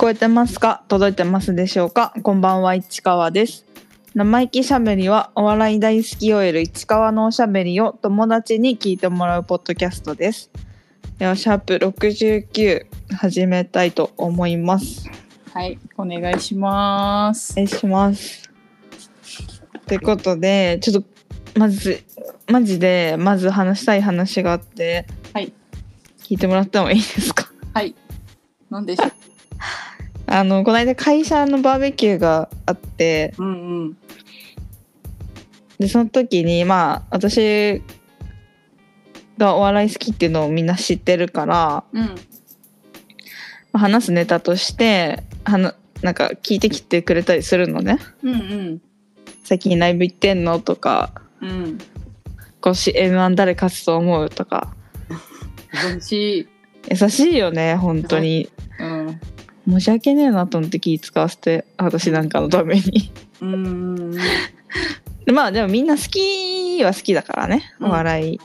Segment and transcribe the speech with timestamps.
[0.00, 0.82] こえてますか？
[0.88, 2.14] 届いてますでしょうか？
[2.22, 3.66] こんばんは市川です。
[4.14, 10.50] 生意気しゃべりはお笑い大好き OL 市川のおしゃべりを友達に聞いてもらうポッドキャストです。
[11.18, 15.06] ではシャープ69始めたいと思います。
[15.52, 17.52] はい、お願いします。
[17.52, 17.56] お。
[17.56, 18.50] 願いします。
[19.86, 22.02] ということでちょっとまず
[22.48, 25.52] マジでまず話したい話があってはい、
[26.20, 27.52] 聞いてもらってもいいですか？
[27.74, 27.94] はい。
[28.70, 29.12] なんでしょう？
[30.32, 33.96] あのこの間会社のバーベキューがあってうんうん。
[35.80, 37.82] でその時にまあ私
[39.38, 42.04] がお笑い好きっていうのをみんな知ってるから、うん。
[42.04, 42.14] ま
[43.72, 48.82] あ話すネタとしてはななんか聞いてきてくれたりするのねうんうん。
[49.42, 51.78] 最近ライブ行ってんのとかうん。
[52.60, 54.76] 今年 m 1誰勝つと思うとか
[55.74, 56.48] 楽しい。
[56.88, 59.20] 優しいよね本当にうん。
[59.68, 63.12] 申し訳ねえなと思って気使わせて私なんかのために。
[63.40, 64.16] うんうんうん。
[65.26, 67.86] でまあでもみんな好きは好きだからねうん。
[67.88, 68.40] お笑い、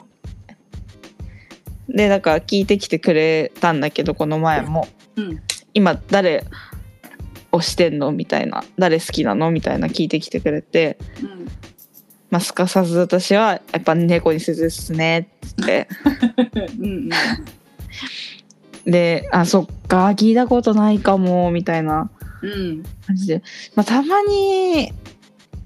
[1.90, 4.88] でだから聞いてきてくれたんだけどこの前も。
[5.16, 5.42] うん。
[5.74, 6.46] 今誰
[7.52, 11.48] 推してんのみたいな誰好きなのみたいな聞いてきてくれて、うん。
[12.30, 15.30] まあ、すかさず私はやっぱ猫にすずっすね
[15.62, 15.88] って
[16.80, 17.10] うん
[18.86, 22.10] であそっか聞いたことないかもみたいな
[22.42, 22.84] うん。
[23.08, 23.44] 感じで、
[23.76, 24.92] まあ、たまに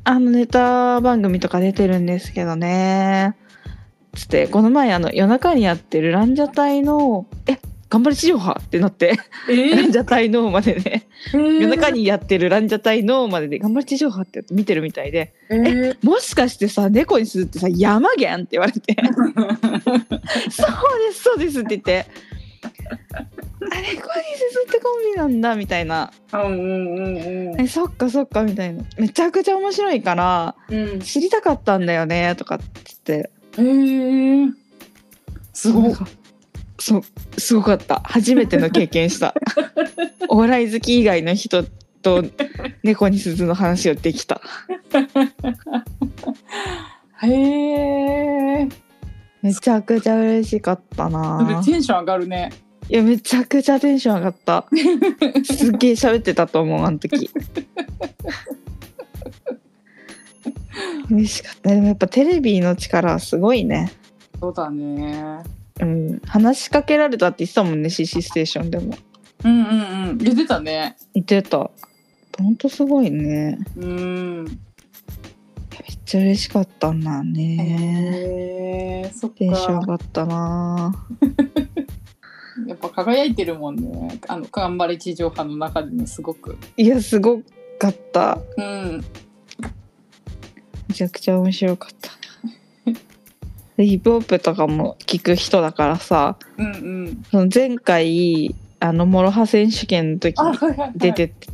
[0.04, 3.36] あのネタ番組とか出てるんですけどね
[4.16, 9.18] つってこの前あの夜中にやってるランジャタイの「え頑張れ地上波!」ってなって
[9.50, 18.96] えランジャタイのまでねー、夜中にやってるランジャタイのまでで「頑張れ地上波!」って見てるみたいでえー、「もしかしてさ猫にするってさ山源?」って言われて
[20.50, 22.06] 「そうですそうです」って言って
[23.72, 26.12] 「あ猫にすずってコンビなんだ」みたいな。
[26.34, 27.18] うんうん
[27.52, 28.84] うんえそっかそっかみたいな。
[28.98, 31.00] めちゃくちゃ面白いからうん。
[31.02, 32.66] 知りたかったんだよねとかって
[33.08, 33.30] 言って。
[33.58, 34.54] えー、
[35.54, 35.94] すごい。
[36.80, 37.02] そう
[37.40, 38.02] すごかった。
[38.06, 39.36] 初めての経験した。
[40.30, 41.66] お笑い好き以外の人
[42.02, 42.24] と
[42.84, 44.42] 猫に鈴の話をできた。
[47.22, 48.89] へえー。
[49.42, 52.52] めちゃくちゃ嬉しかったなテンション上がるね。
[52.90, 54.66] いやめちゃくちゃテンション上がった
[55.46, 57.30] すっげえ喋ってたと思うあの時
[61.12, 63.92] 嬉しかったでもやっぱテレビの力はすごいね
[64.40, 65.44] そうだね。
[65.82, 68.96] うん、話しかけられたって言ってたもんね CC ステーションでも
[69.44, 70.18] うんうんうん。
[70.18, 70.98] 出てたね。
[71.14, 71.72] 言ってたほ
[72.50, 74.60] んとすごいねうん。
[76.10, 79.86] ちゃ嬉しかったんだねへえー、そっテンション上か。
[79.86, 81.06] がったな
[82.66, 84.20] やっぱ輝いてるもんね。
[84.28, 86.58] あの頑張れ地上波の中でもすごく。
[86.78, 87.40] いやすご
[87.78, 89.06] かったうん。
[90.88, 92.10] めちゃくちゃ面白かった
[93.78, 96.70] で ヒップホップとかも聞く人だからさうんう
[97.12, 97.24] ん。
[97.30, 100.58] その前回あの MOROHA 選手権の時あ、に
[100.96, 101.48] 出てって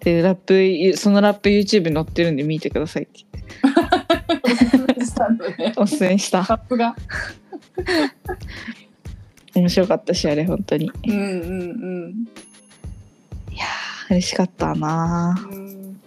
[0.00, 3.50] でラップそのラップ YouTube に載ってるんで見てくださいって言って。
[5.76, 6.96] おすすめしたカップが。
[9.54, 12.28] 面白かったしあれ本当にうんうん
[13.52, 15.58] いやー嬉しかったなうん。
[15.58, 16.00] うん。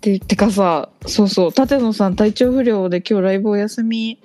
[0.00, 4.18] でてかさそうそう舘野さん体調不良で今日ライブお休み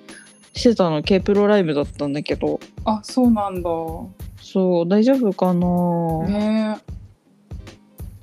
[0.54, 3.70] してたの K プロライブだったんだけどあ、そうなんだ。
[4.40, 6.92] そう大丈夫かな、ねえ。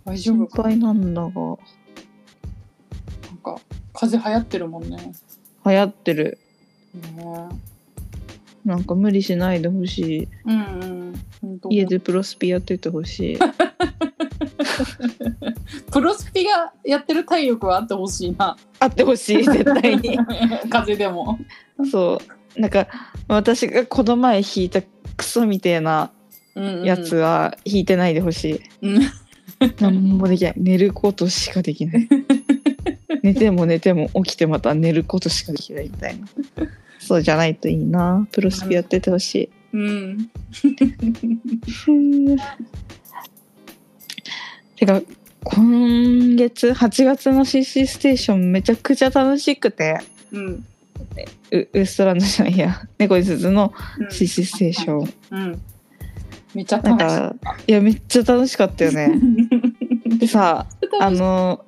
[0.10, 0.64] 大丈心夫か。
[0.64, 1.38] 配なんだがなん
[3.44, 3.60] か
[3.94, 4.98] 風邪流行ってるもんね。
[4.98, 5.14] ね
[5.66, 6.40] 流行ってる
[6.96, 7.50] え。
[8.66, 10.62] なんか無理しないでほしいうんう
[11.12, 11.14] ん。
[11.42, 13.40] 本当家でプロスピやっててほしい
[15.92, 18.58] プロスピがやってる体力はあってほしいな。
[18.80, 20.18] あってほしい絶対に
[20.70, 21.38] 風邪でも。
[21.92, 22.20] そ
[22.58, 22.88] うなんか
[23.28, 24.82] 私がこの前弾いた
[25.16, 26.12] クソみてえな
[26.56, 27.16] うんうんやつ。
[27.16, 29.02] は弾いてないでほしい、うん。
[29.80, 30.54] 何もできない。
[30.58, 32.08] 寝ることしかできない。
[33.24, 36.28] 寝ても寝ても起きてまた寝ることしかできないみたいな。
[37.00, 38.28] そうじゃないといいな。
[38.32, 39.50] プロスピやっててほしい。
[39.74, 40.30] うん。
[44.76, 45.02] てか
[45.44, 50.00] 今月8月の CC ステーションめちゃくちゃ楽しくて。
[50.32, 50.66] うん。
[51.52, 52.88] ウウエストランドじゃないや。
[52.98, 55.62] 猫に鈴のうん CC ステーションうん。
[56.54, 57.36] めっちゃ楽しか
[57.68, 59.12] いやめっちゃ楽しかったよね。
[60.20, 60.68] でさ
[61.00, 61.64] あの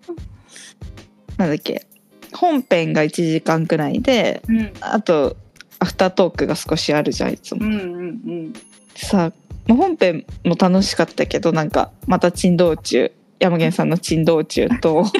[1.38, 1.86] なんだっけ。
[2.34, 4.72] 本編が1時間くらいでうん。
[4.82, 5.38] あと
[5.80, 7.66] アフタートークが少しあるじゃんいつも。
[7.66, 8.54] うんうん。
[8.96, 9.32] さ
[9.68, 13.12] まあ、本編も楽しかったけどなんかまた珍道中。
[13.42, 15.04] 山源さんの珍道中と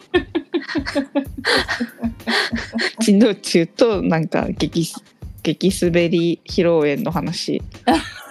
[3.02, 5.04] 珍道中となんか激す
[5.42, 7.64] 激滑り披露宴の話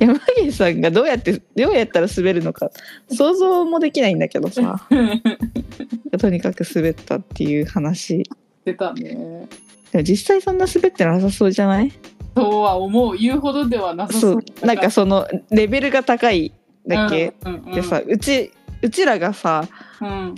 [0.00, 2.70] 山源さんがどうやってどうやったら滑るのか。
[3.10, 4.86] 想像もできないんだけどさ。
[6.18, 8.22] とにかく滑ったっていう話。
[8.64, 9.48] 出たね。
[9.92, 11.92] でも実際そんな滑ってなさそうじゃない？
[12.36, 13.16] そうは思う。
[13.16, 14.42] 言うほどではなさそそう。
[14.62, 16.52] うなんかそのレベルが高い
[16.86, 18.50] だけ、うんうんうん、でさうち
[18.82, 19.66] うちらがさ
[20.00, 20.34] うん。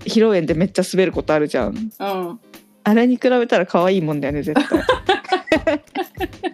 [0.00, 1.74] 披露宴でめっちゃ滑ることあるじゃん。
[1.74, 2.40] うん。
[2.86, 5.80] あれに比べたら可愛いもんだよね絶対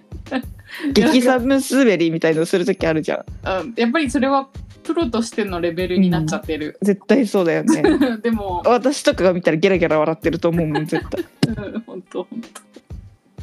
[0.92, 3.24] 激寒滑りみたいのする時あるじゃん。
[3.62, 4.48] うんやっぱりそれは
[4.82, 7.82] プロとしてのレベルになっちゃってる、絶対そうだよね。
[8.22, 11.24] でも私とかが見たらゲラゲラ笑ってると思うもん絶対。
[11.48, 12.40] うん本当本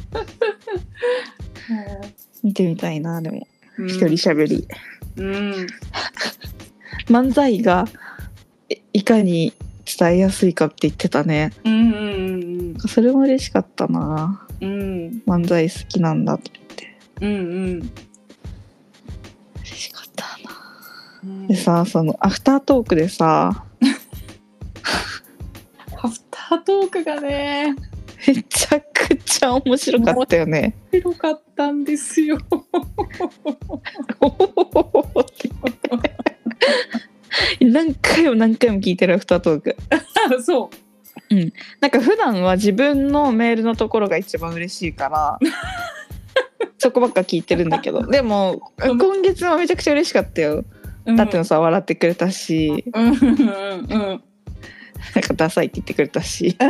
[2.42, 3.46] 見てみたいなでも。
[3.76, 4.66] 当一人しゃべり、
[5.16, 5.66] うん。
[7.06, 7.86] 漫才が
[8.68, 9.52] えいかに
[9.98, 11.52] 伝えやすいかって言ってたね。
[11.64, 11.96] うんう
[12.74, 14.46] んそれも嬉しかったな。
[14.60, 14.68] うん。
[14.68, 16.50] うん漫才好きなんだと
[17.20, 17.34] うんう
[17.76, 17.90] ん。
[19.60, 20.30] 嬉しかったな。
[21.24, 23.64] うんでさそのアフタートークでさ。
[26.00, 27.74] アフタートークがね。
[28.26, 30.74] めちゃくちゃ面白かったよね。
[30.90, 32.38] 広かったんですよ。
[37.60, 39.76] 何回も何回も聞いてるアフタートーク。
[40.42, 40.70] そ
[41.80, 45.38] なんか普段は自分のメールのところが一番嬉しいから
[46.78, 48.06] そこばっか聞いてるんだけど。
[48.06, 48.98] でもうん。
[48.98, 50.64] 今月はめちゃくちゃ嬉しかったよ。
[51.06, 52.84] うだってのさ笑ってくれたし。
[52.92, 54.22] うんうんうん。
[55.14, 56.56] なんかダサいって言ってくれたし。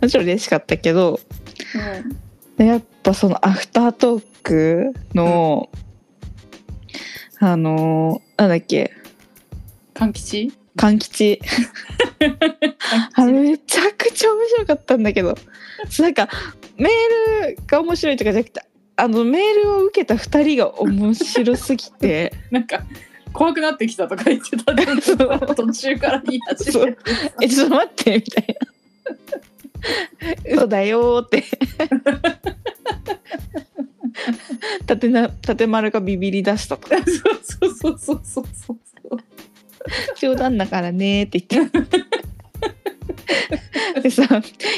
[0.00, 1.20] もちろん嬉しかったけど。
[2.56, 5.70] やっぱそのアフタートークの、
[7.38, 8.92] あのーなんだっけ。
[9.94, 11.40] 勘吉勘吉
[13.14, 15.36] あれめちゃくちゃ面白かったんだけど。
[15.98, 16.28] なんか
[16.76, 16.92] メー
[17.56, 18.62] ルが面白いとかじゃなくて
[18.96, 22.32] あのメールを受けた2人が面白すぎて。
[22.50, 22.84] なんか
[23.32, 25.54] 怖くなってきたとか言ってたでそう。
[25.54, 26.98] 途中から言い始めて
[27.42, 28.56] 「えちょっと待って」みたい
[30.46, 31.44] な「嘘だよ」って。
[34.86, 36.96] 縦な縦丸がビビり出したとか。
[37.04, 38.78] そうそうそうそうそうそう
[40.20, 41.78] 冗談だからねって言って。
[44.02, 44.22] でさ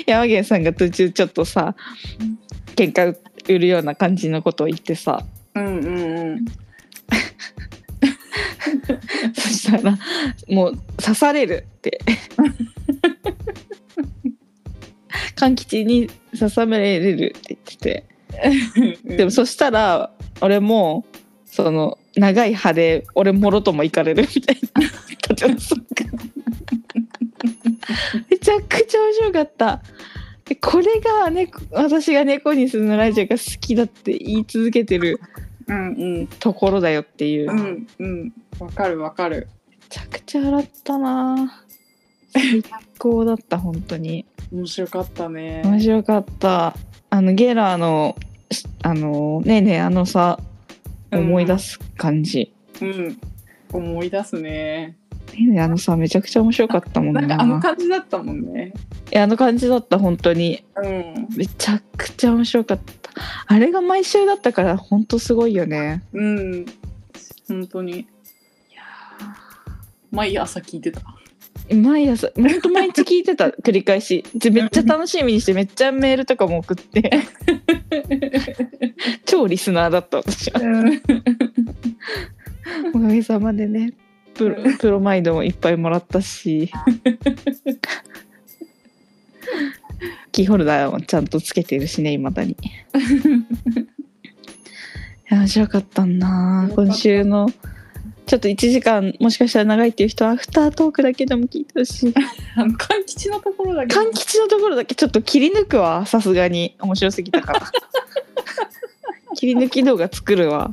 [0.07, 1.75] 山源さんが途中ちょっとさ
[2.77, 3.17] 喧嘩
[3.49, 5.25] 売るような感じのことを言ってさ。
[5.55, 6.45] うんうんうん。
[9.35, 9.99] そしたら
[10.49, 12.01] もう刺されるって。
[15.37, 16.09] 柑吉に
[16.39, 18.05] 刺されるって言ってて。
[19.17, 20.11] でもそしたら
[20.41, 21.05] 俺も
[21.47, 24.70] その長い歯で俺もろとも行かれるみたいな
[25.49, 25.85] 立てそっか
[28.31, 29.83] めちゃくちゃ面白かった。
[30.45, 35.21] でこれが猫私が猫にするのラジオが好きだって言い続けてる。
[35.67, 36.27] うんうん。
[36.27, 38.33] ところだよっていう、めうんうん。
[38.59, 39.49] わかるわかる。
[39.89, 41.63] ちゃくちゃ笑ったな。
[42.33, 42.63] 最
[42.99, 44.27] 高だった本当に。
[44.53, 45.63] 面白かったね。
[45.65, 46.75] 面白かった。
[47.11, 48.17] あのゲラーの
[48.51, 50.39] しあのねえねえあのさ
[51.13, 53.19] 思い出す感じ、うん。
[53.73, 54.97] 思い出すね
[55.59, 57.21] あのさめちゃくちゃ面白かったもんな。
[57.21, 58.73] んなかあの感じだったもんね。
[59.13, 60.65] いやあの感じだった本当に。
[60.77, 61.29] うん。
[61.37, 63.11] めちゃくちゃ面白かった。
[63.47, 66.03] あれが毎週だったから本当すごいよね。
[66.13, 66.67] うん。
[67.49, 68.07] 本当に。
[70.11, 71.03] 毎朝聞いてた。
[71.73, 74.25] 毎朝本当毎日聞いてた 繰り返し。
[74.35, 77.11] でめっちゃ楽しみにしてめっちゃメールとかも送って。
[79.25, 80.61] 超リスナーだった私は。
[82.95, 83.93] おかげさまでね
[84.41, 86.71] プロプロマイドもいっぱいもらったし。
[90.33, 92.53] キーホルダーもちゃんとつけてるしねいまだに。
[92.53, 92.57] い
[95.29, 96.71] や面白かったな。
[96.75, 97.51] 今週の
[98.25, 102.15] ちょっと1時間もしかしたら長いっていう人はアフタートークだけでも聞いてほしい。
[102.57, 106.07] あの勘吉のところだけ柑吉のところだけちょっと切り抜くわ。
[106.07, 106.77] さすがに。
[106.81, 107.61] 面白すぎたから。
[109.37, 110.73] 切り抜き動画作るわ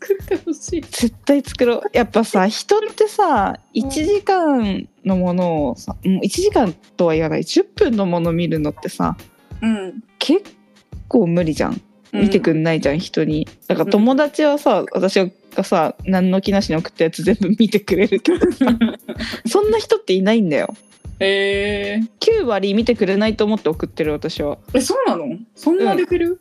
[0.00, 0.80] 作ってほしい。
[0.82, 1.82] 絶対作ろう。
[1.92, 7.42] やっぱさ 人ってさ1時間のものをさもう1時間とは言わない。
[7.42, 9.16] 10分のもの見るのってさ
[9.62, 10.02] うん。
[10.18, 10.42] 結
[11.08, 11.80] 構無理じゃん。
[12.12, 13.46] 見てくんないじゃん、人に。
[13.66, 18.66] だから友達はさ私がさ何の気なしに送ったやつ全部見てくれるけどさ
[19.46, 20.74] そんな人っていないんだよ。
[21.20, 22.00] え。
[22.20, 24.58] ー、9割見てくれないと思って送ってる私は。
[24.72, 25.36] えそうなの？
[25.54, 26.40] そんなレベル、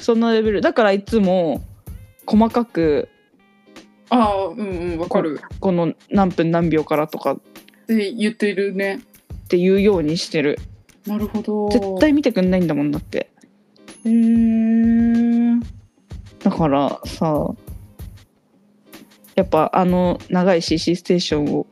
[0.00, 0.60] そんなレベル。
[0.60, 1.62] だからいつも
[2.26, 3.08] 細かく
[4.10, 5.40] ああうんうんわかる。
[5.60, 7.32] この何分何秒からとか。
[7.32, 7.40] っっ
[7.86, 9.00] て言ってるね。
[9.48, 10.58] ていうようにしてる。
[11.06, 11.68] なるほど。
[11.70, 13.30] 絶対見てくんないんだもんだって。
[14.04, 15.60] へー。
[16.42, 17.54] だからさ
[19.34, 21.66] やっぱあの長い CC ステーションを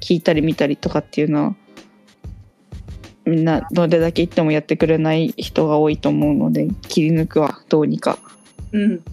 [0.00, 1.54] 聞いたり見たりとかっていうのは
[3.26, 8.18] みんなどれだけ言ってもやってくれない人が多いと思うので切り抜くはどうにか。
[8.72, 9.04] うん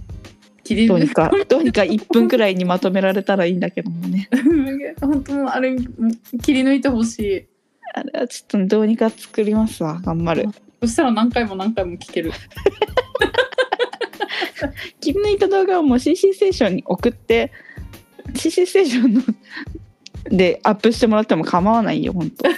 [0.87, 4.29] どうにかどうにか1分くらいにまとめられたらいいんだけどもね。
[5.01, 5.75] 本当あれ
[6.43, 7.45] 切り抜いてほしい。
[7.93, 10.49] あれはちょっとどうにか作りますわ頑張る。
[10.81, 12.31] そしたら何回も何回も聞ける。
[14.99, 17.51] 切り抜いた動画をもう CC ステーションに送って
[18.35, 19.21] CC ステーションの
[20.37, 22.49] でアップしてもらっても構わないよ本当。
[22.49, 22.53] っ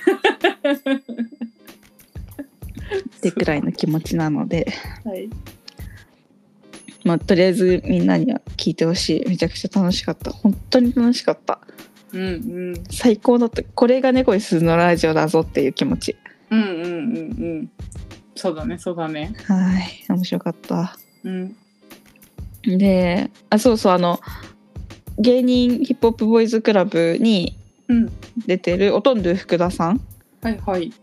[3.21, 4.67] てくらいの気持ちなので、
[5.05, 5.29] はい
[7.03, 9.29] まあ、とりあえずみんなには聞いてほしい。
[9.29, 10.31] めちゃくちゃ楽しかった。
[10.31, 11.59] 本当に楽しかった。
[12.13, 12.27] うんう
[12.71, 12.83] ん。
[12.89, 13.63] 最高だった。
[13.63, 16.15] これが猫に鈴のラジオだぞっていう気持ち。
[16.49, 17.71] うんうんうんうん。
[18.35, 19.33] そうだねそうだね。
[19.45, 20.97] はい面白かった。
[21.23, 21.55] うん。
[22.65, 24.19] であそうそうあの
[25.19, 27.57] 芸人ヒップホップボーイズクラブに
[27.87, 28.11] うん。
[28.47, 30.01] 出てるおとんど福田さん
[30.41, 30.93] はいはい。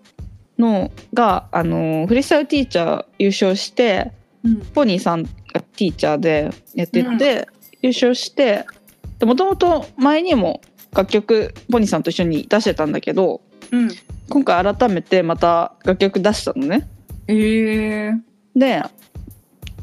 [0.59, 4.20] のがあのフリースタイルティーチャー優勝してうん
[4.75, 5.29] ポニーさんが
[5.77, 7.49] ティーチャーでやってて、
[7.83, 8.65] 優勝して
[9.25, 10.61] もともと前にも
[10.93, 13.91] 楽曲ポニーさんと一緒に出してたんだけどうん。
[14.29, 16.89] 今回改めてまた楽曲出したのね。
[17.27, 18.13] ええ
[18.57, 18.83] で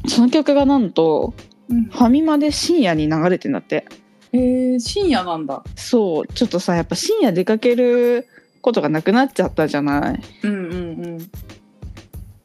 [0.06, 1.34] その曲がなんと
[1.68, 1.84] うん。
[1.84, 3.86] ファミマで深夜に流れてんだって。
[4.32, 5.62] えー、深夜なんだ。
[5.76, 8.26] そうちょっとさやっぱ深夜出かける
[8.60, 10.20] ことがなくなっちゃったじゃない。
[10.42, 10.76] うんうんう
[11.18, 11.30] ん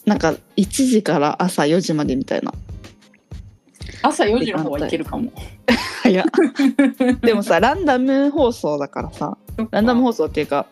[0.06, 2.54] なんか1時から朝4時までみたいな。
[4.02, 5.32] 朝4時の方はいけるかも。
[6.04, 6.26] 早っ
[7.22, 9.38] でもさランダム放送だからさ。
[9.72, 10.68] ランダム放送っていうか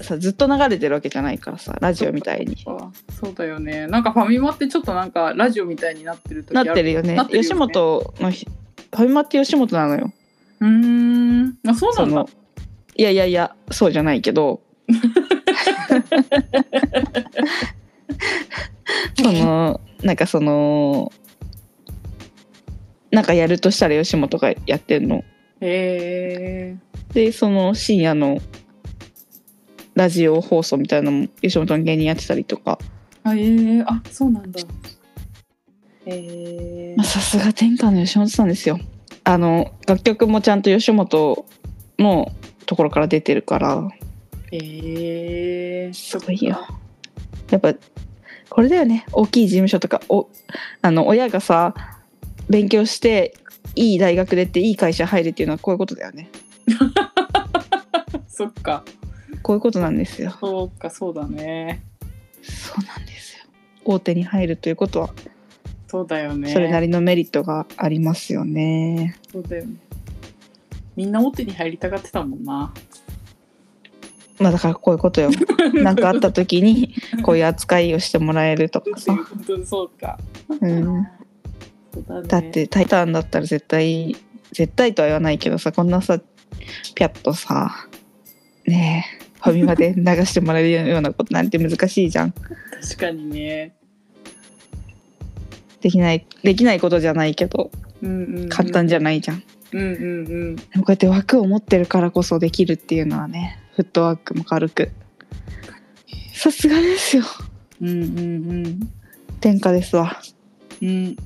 [0.00, 2.56] さずっと流れてるわけじゃないからさラジオみたいに。
[2.66, 3.86] あそうだよね。
[3.86, 7.14] なんかファミマってちょっとなんかラジオみたいになってる時なってるよね。
[7.14, 7.48] なってるよね。
[7.48, 10.12] 吉本のひファミマって吉本なのよ。
[10.60, 11.58] うーん。
[11.68, 12.28] あそうなの
[12.96, 14.60] いやいやいやそうじゃないけど
[19.20, 21.12] そのなんかその
[23.10, 25.24] なんかやるとしたら吉本がやってんの。
[25.60, 26.76] へえ
[27.12, 28.38] でその深夜の
[29.94, 32.78] ラジオ放送みたいなのも吉本の芸人やってたりとか。
[33.24, 34.60] あえー、あそうなんだ。
[36.06, 38.78] へえまあさすが天下の吉本さんですよ。
[39.24, 41.44] あの楽曲もちゃんと吉本
[41.98, 42.32] の
[42.66, 43.88] ところから出てるから。
[44.52, 46.58] へえすごいよ
[47.50, 47.74] やっぱ
[48.48, 49.06] これだよね。
[49.12, 50.28] 大きい事務所とかお
[50.82, 51.74] あの親がさ
[52.48, 53.34] 勉強して
[53.74, 56.30] いい大学出ていい会社入るっていうのはこういうことだよね。
[58.28, 58.84] そっか。
[59.42, 60.36] こういうことなんですよ。
[60.40, 61.82] そうかそうだね。
[62.42, 63.44] そうなんですよ。
[63.84, 65.10] 大手に入るということは
[65.86, 66.52] そうだよね。
[66.52, 69.16] それなりのメリットがありますよね。
[69.32, 69.76] そうだよね。
[70.96, 72.74] みんな大手に入りたがってたもんな
[74.38, 75.30] まあだからこういうことよ。
[75.74, 80.18] なんかあった時にこういう扱いをしてもらえるとかさ、本当にそうか。
[80.60, 80.84] うん、
[82.06, 84.16] だ,、ね、だって「タイタン」だったら絶対
[84.52, 86.18] 絶対とは言わないけどさこんなさ
[86.94, 87.88] ピャッとさ
[88.66, 92.32] ねえファミマで流してもらえるようなことなんて難しいじゃん。
[92.32, 93.74] 確かにね。
[95.80, 97.70] できないできないことじゃないけど
[98.02, 99.42] うんうん、うん、簡単じゃないじゃん、
[99.72, 99.90] うんうんう
[100.50, 100.56] ん。
[100.56, 104.90] でもこうやって枠を持ってるからこそできるっていうのはねフットワークも軽く。
[106.34, 107.22] さすがですよ。
[107.80, 108.90] うんうん
[109.38, 110.20] 天下ですわ。
[110.82, 110.88] うん。
[110.88, 111.16] うん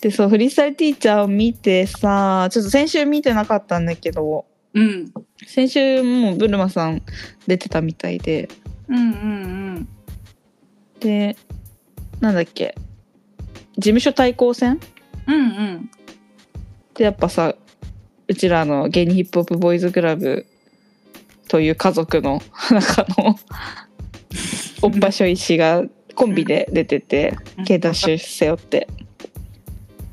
[0.00, 4.46] でそうフリースタイルティーチャーを見てさちょっと先週見てなかったんだけど。
[4.74, 5.12] うん
[5.44, 7.02] 先週もうブルマさん
[7.48, 8.48] 出てたみたいで。
[8.86, 9.00] うんう
[9.80, 9.88] ん。
[11.00, 11.36] で
[12.20, 12.76] なんだっけ。
[13.76, 14.78] 事務所対抗戦？
[15.26, 15.90] うんうん。
[16.94, 17.56] でやっぱさ
[18.26, 20.46] うちらの芸人ヒップホップボーイズクラブ
[21.48, 22.40] という家族の
[22.70, 23.38] 中の
[24.82, 27.64] おっぱしょいしがコンビで出ててうん。
[27.64, 28.88] ケイダッシュ背負って。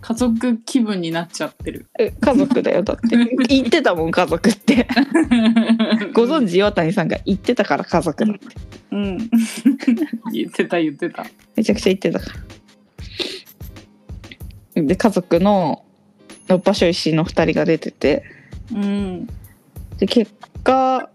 [0.02, 1.86] 家族気分になっちゃってる。
[1.98, 3.16] え家族だよだって。
[3.48, 4.88] 言ってたもん家族って。
[6.14, 8.46] ご存知岩谷さんが言ってたから家族だって。
[8.92, 9.18] うん。
[10.34, 11.26] 言ってた言ってた。
[11.56, 12.26] めちゃくちゃ言ってたか
[14.76, 14.84] ら。
[14.84, 15.84] で家族の
[16.54, 18.24] おっぱしょいしの2人が出てて。
[18.74, 19.28] うん。
[19.98, 21.10] で結果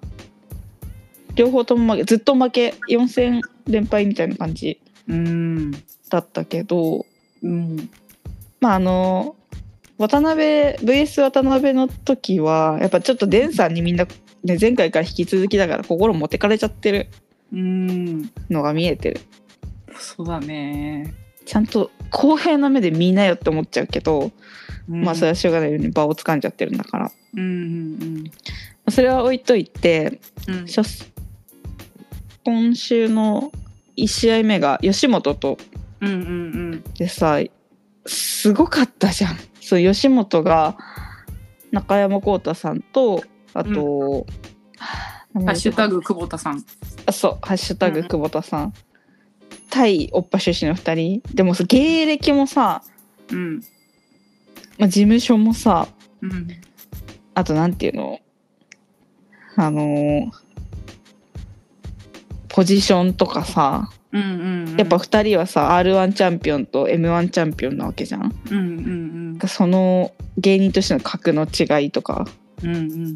[1.35, 5.71] 両方とも負けずっと負け4戦連敗みたいな感じうん。
[6.09, 7.07] だったけど
[7.43, 7.91] うん。
[8.61, 9.37] まああの
[9.99, 10.43] 渡辺
[10.77, 14.07] VS 渡辺の時はやっぱちょっとデンさんにみんな、
[14.45, 17.09] ね、前回から引き続きだから心持ってかれちゃってる
[17.53, 18.23] うん。
[18.51, 19.21] のが見えてる。
[19.99, 21.15] そうだね、
[21.45, 24.31] ちゃんと公平な目で見なよって思っちゃうけど、
[24.89, 25.05] うん。
[25.05, 27.13] まあそれはしょうがないように場を掴んじゃってるんだから。
[27.35, 27.45] うんう
[28.05, 28.31] ん
[28.89, 30.67] それは置いといてうん。
[32.45, 33.51] 今週の
[33.97, 35.59] 1試合目が吉本と
[36.01, 37.41] うんうんでさ
[38.07, 39.37] すごかったじゃん。
[39.61, 40.77] そう吉本が
[41.73, 44.27] 中山浩太さんとあと、
[45.35, 45.45] うん。
[45.45, 46.65] ハッシュタグ久保田さん。
[47.07, 48.73] あそう「ハッシュタグうん久保田さん」
[49.69, 51.35] 対おっぱ出身の2人。
[51.35, 52.83] でもさ芸歴もさ、
[53.31, 53.61] うん
[54.79, 55.89] まあ、事務所もさ
[56.23, 56.49] うん。
[57.35, 58.21] あとなんていうの？
[59.57, 60.31] あのー
[62.49, 64.77] ポジションとかさうんうんうん。
[64.77, 68.35] やっぱ2人はさ r 1チャンピオンと m 1チャンピオンなわけじゃん。
[68.51, 72.27] うんうんその芸人としての格の違いとか。
[72.63, 73.15] うんうんうん。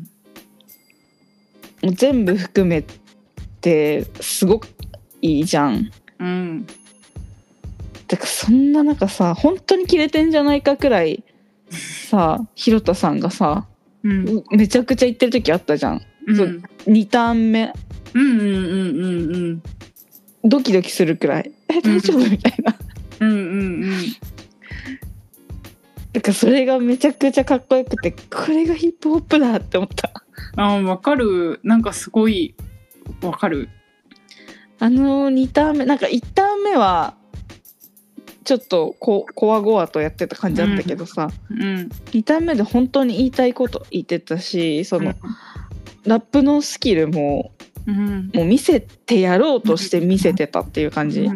[1.82, 2.84] もう全部含め
[3.62, 4.68] てすごく
[5.22, 5.90] いいじゃん。
[6.18, 6.66] うん。
[8.06, 11.24] てかそんな中さ本当にキレてんじゃないかくらい
[11.70, 13.66] さひろたさんがさ
[14.02, 16.02] うんめちゃくちゃ言ってる時あったじゃん。
[16.26, 17.72] うんそう2ターン目
[18.14, 19.62] うんうんうんうんうん
[20.44, 22.76] ドキドキするくらい「え大丈夫?」みたいな。
[23.20, 23.92] うんうんうん
[26.12, 30.10] だからそれがめちゃくちゃかっこよくてこれがヒップホップだって思った。
[30.56, 32.54] あーわかるなんかすごい
[33.22, 33.68] わかる
[34.80, 37.14] あの2ターン目なんか1ターン目は
[38.44, 41.88] ちょっとここわごわとやってた感じだったけどさ、うん。
[42.12, 45.14] 2ターン目で本当に言いたいこと言ってたしその、
[46.04, 47.52] ラップのスキルも
[47.86, 48.30] うん。
[48.34, 51.28] もう見せてやろうとして見せてたっていう感じ、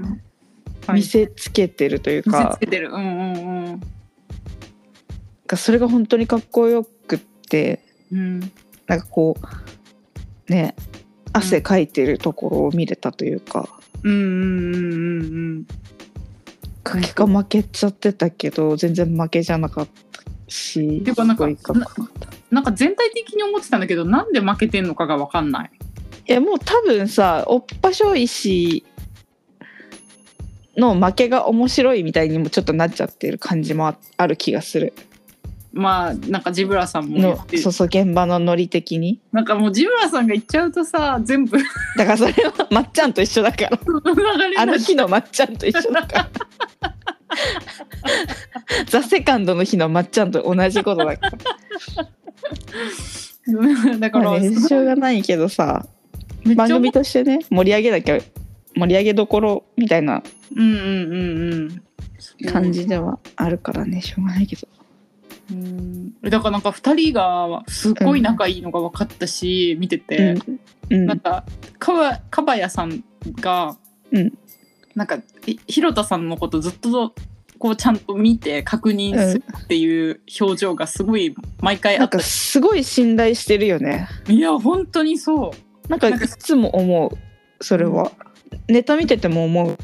[0.92, 2.90] 見せつけてるという見せかつけてる。
[2.90, 3.80] うんうん
[5.46, 8.40] がそれが本当にかっこよくってうん。
[8.86, 9.36] なんかこ
[10.48, 10.74] うね
[11.34, 13.68] 汗かいてるところを見れたというか、
[14.02, 15.66] うんうんうんうんうん
[16.84, 21.46] 結果負けちゃってたけど全然負けじゃなかったしていうかなんか
[22.50, 25.70] なんか全体的に思ってたんだけどなんで負けてんのかがわかんない。
[26.26, 28.84] いやもう多分さおっぱしょいし
[30.76, 34.94] の負けが面白いみたいにもちょっとなっちゃってる感じもあある気がする
[35.74, 39.20] まあなんかジブラさんも言のってそうそう現場のノリ的に？
[39.32, 41.58] なんかもうジブラさんが言っちゃうとさ全部。
[41.96, 43.70] だからそれはまっちゃんと一緒だから。
[44.58, 46.30] あの日のまっちゃんと一緒だから。
[48.86, 51.32] ザ・セカンドの日のまっちゃんと同じことだから。
[53.98, 55.84] だから、まあね、しょうがないけどさ
[56.56, 58.18] 番組としてね盛り上げなきゃ
[58.76, 60.22] 盛り上げどころみたいな
[60.54, 60.82] うんうんうん
[61.52, 61.82] うん。
[62.50, 64.66] 感じではあるからねしょうがないけど
[65.50, 66.20] うん。
[66.22, 70.60] だからなんか2人がすっごい仲いいのが分かったし、見てて、うん。
[70.90, 71.06] うん。
[71.06, 71.44] なんか
[71.78, 73.04] かばかばやさん
[73.40, 73.76] が、
[74.12, 74.32] うん。
[74.94, 77.14] なんかひ広田さんのことずっと
[77.58, 82.26] こうちゃんと見て確認するっていう表情がすごい毎回なんかあった。
[82.26, 84.08] し、すごい信頼してるよね。
[84.28, 85.88] いや本当にそう。
[85.88, 87.18] なんかいなんかつも思う
[87.60, 88.12] それは、
[88.68, 89.78] ネタ見てても思う。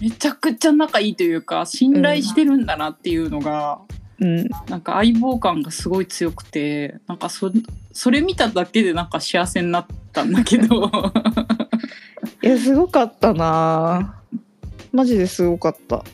[0.00, 7.52] めちゃくちゃ仲いいというか信頼してるんだなっていうのが、うんなんか相棒感がすごい強くてなんかそ
[7.92, 10.90] それ見ただけでなんか幸せになったんだけど。
[12.42, 14.16] いやすごかったな。
[14.92, 16.04] マジですごかった、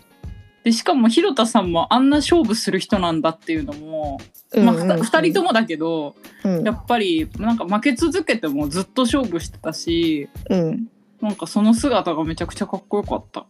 [0.65, 4.19] でしかも広田さんもあんな勝負する人なんだっていうのも、
[4.57, 6.65] まあ、ふた2人ともだけどうん。
[6.65, 10.89] やっぱりなんか負け続けてもずっと勝負してたしうん。
[11.21, 13.47] なんかその姿がめちゃくちゃかっこよかった。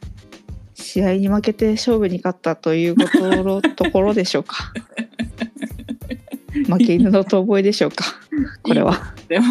[0.85, 4.73] 試合に負けて勝負に勝ったということのところでしょうか。
[6.69, 8.05] 負け犬の遠吠えでしょうか。
[8.63, 9.15] これは。
[9.27, 9.47] でも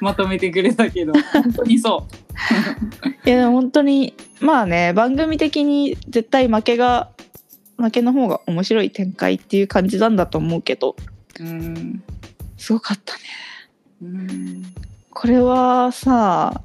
[0.00, 1.12] まとめてくれたけど。
[1.12, 2.06] 本当にそ
[3.26, 7.10] いや本当にまあね番組的に絶対負けが
[7.76, 10.96] 負けの方が面白い展開っていう感じなんだと思うけど。
[11.40, 11.44] う。
[11.44, 12.02] うん。
[12.56, 13.20] すごかったね。
[14.02, 14.62] うん。
[15.10, 16.62] これはさ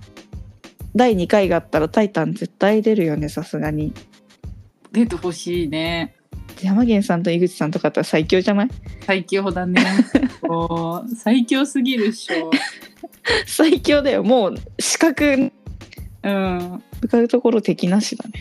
[0.95, 3.93] 第2回があったら「タイタン」絶対出るよねさすがに
[4.91, 6.15] 出てほしいね。
[6.61, 8.69] 山源さんと井口さんとかだったら最強じゃない？
[9.05, 9.81] 最強だね。
[11.17, 12.51] 最強すぎるっしょ。
[13.47, 15.51] 最強だよもう資格
[16.23, 16.83] うん。
[17.01, 18.33] 向かうところ敵なしだね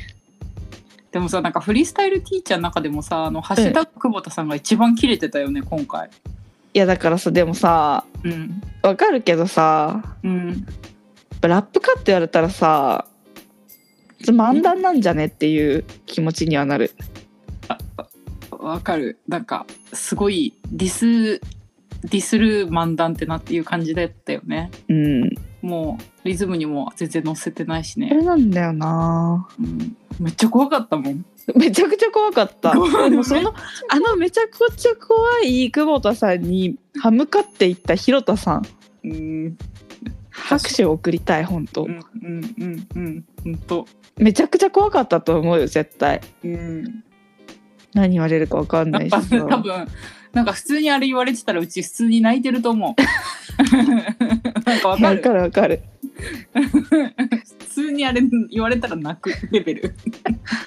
[1.11, 6.09] でもさなんかフリースタイルティーチャーの中でもさあのハッシュタグ久保田さんが一番キレてたよね今回。
[6.75, 10.73] いやだからさでもさうんわかるけどさうんぱ
[11.48, 13.07] ラップかって言われたらさ
[14.26, 16.92] 漫談なんじゃねっていう気持ちにはなる。
[18.50, 19.18] わかる。
[19.26, 21.40] なんかすごいディス
[22.02, 24.70] ディスる漫談ってなっていう感じだったよね。
[24.88, 25.31] うん。
[25.62, 29.48] もうリズムにも全然乗せてないしそね、れなんだよな。
[29.59, 31.24] うん、めっちゃ怖かったもん。
[31.55, 32.74] めちゃくちゃ怖かった。
[32.74, 32.87] も
[33.24, 33.55] その
[33.88, 38.62] あのめちゃくちゃ怖い久保田さんに歯向かっていった広田さん。
[39.05, 39.59] うん
[40.33, 41.85] 拍手を送りたい本当。
[41.85, 43.25] うんうんうんうん。
[43.45, 46.21] ほんとめちゃくちゃ怖かったと思うよ絶対。
[46.45, 47.05] うん。
[47.95, 49.87] 何言われるか分かんないし多さ分
[50.33, 53.03] なんか普通にあれ言われてたらうち普通に泣いてると思う。
[54.64, 55.16] なんかわかる。
[55.16, 55.83] 分かる分かる。
[57.59, 59.95] 普通にあれ言われたら泣くレベル。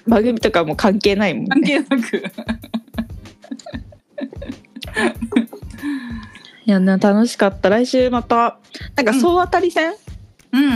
[0.07, 2.23] 番組とかも関係ないもん関ね係なく
[6.65, 7.69] いやな楽しかった。
[7.69, 8.57] 来週また。
[8.95, 9.93] なんか総当たり戦、
[10.51, 10.67] うんう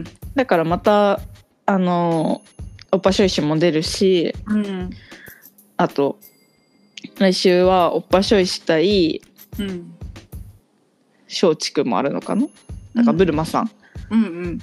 [0.00, 1.20] んだからまた
[1.66, 2.42] あの
[2.90, 4.66] おっぱしょいしも出るしうん。
[4.66, 4.90] うん
[5.76, 6.18] あと
[7.18, 9.22] 来週はおっぱしょいし対
[9.58, 9.94] うん。
[11.28, 12.46] 松竹もあるのかな？
[12.94, 13.70] なんかブルマさん。
[14.10, 14.58] うんうん。
[14.58, 14.62] も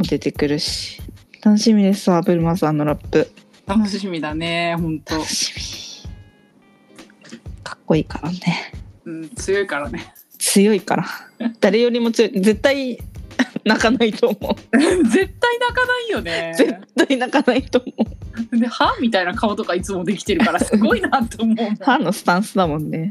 [0.00, 1.00] 出てくるし。
[1.42, 3.30] 楽しみですわブルマさんのラップ。
[3.66, 7.62] 楽しみだね本当楽しみ。
[7.62, 8.73] かっこいいからね
[9.04, 10.14] うん強いからね。
[10.38, 11.06] 強いから。
[11.60, 12.40] 誰よりも強い。
[12.40, 12.98] 絶対
[13.64, 14.78] 泣かないと思う。
[14.78, 16.54] 絶対泣かないよね。
[16.56, 17.94] 絶対泣かないと思
[18.52, 18.58] う。
[18.58, 23.10] で歯みたいな顔とかいつもできてるからすごいなと思う 歯のスタンスだもんね。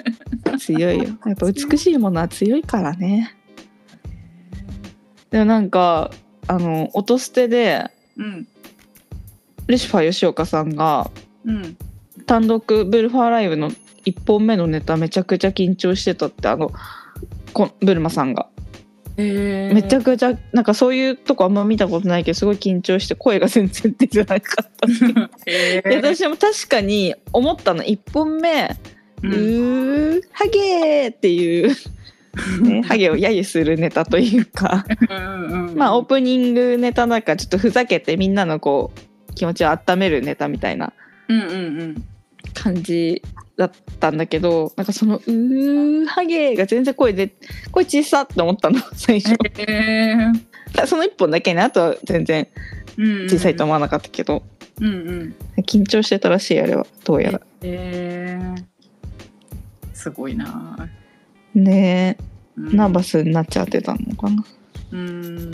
[0.58, 1.04] 強いよ。
[1.26, 3.34] やっぱ美しいものは強いからね。
[5.30, 6.10] でもなんか
[6.46, 8.46] あの音捨てでうん。
[9.66, 11.10] ルシファー吉岡さんが
[11.44, 11.76] うん。
[12.26, 13.70] 単独ブルファーライブの
[14.06, 16.70] 1本目のネタめちゃくちゃ緊張してたってあの
[17.52, 18.48] こブルマさんが。
[19.16, 24.88] へめちゃくちゃなんかそういうとこあんま見たことないけどすごい緊張して声が全然出てなかった
[25.46, 27.82] へで私も確かに思ったの。
[27.82, 28.76] 1本目
[29.22, 31.74] 「うーハゲー」っていう、
[32.62, 34.86] ね、ハゲを揶揄するネタというか。
[35.74, 38.92] まあオープニングネタなんかちょっとふざけてみんなのこ
[39.30, 40.92] う気持ちを温めるネタみたいな。
[41.28, 42.04] うんうんうん
[42.54, 43.22] 感じ
[43.56, 47.32] だったんだけどなんかその「うーハゲ」が全然声で
[47.70, 49.34] 声小さって思ったの 最初。
[49.58, 50.86] へー。
[50.86, 52.46] その1本だけねあとは全然
[52.96, 54.42] うん小さいと思わなかったけど、
[54.80, 55.34] うんうん。
[55.62, 56.86] 緊張してたらしいあれは。
[57.04, 57.40] どうやら。
[57.62, 58.64] へー。
[59.92, 60.88] すごいな。
[61.54, 62.22] ねえ。
[62.56, 62.76] うん。
[62.76, 64.44] ナーバスになっちゃってたのかな。
[64.92, 65.50] うん。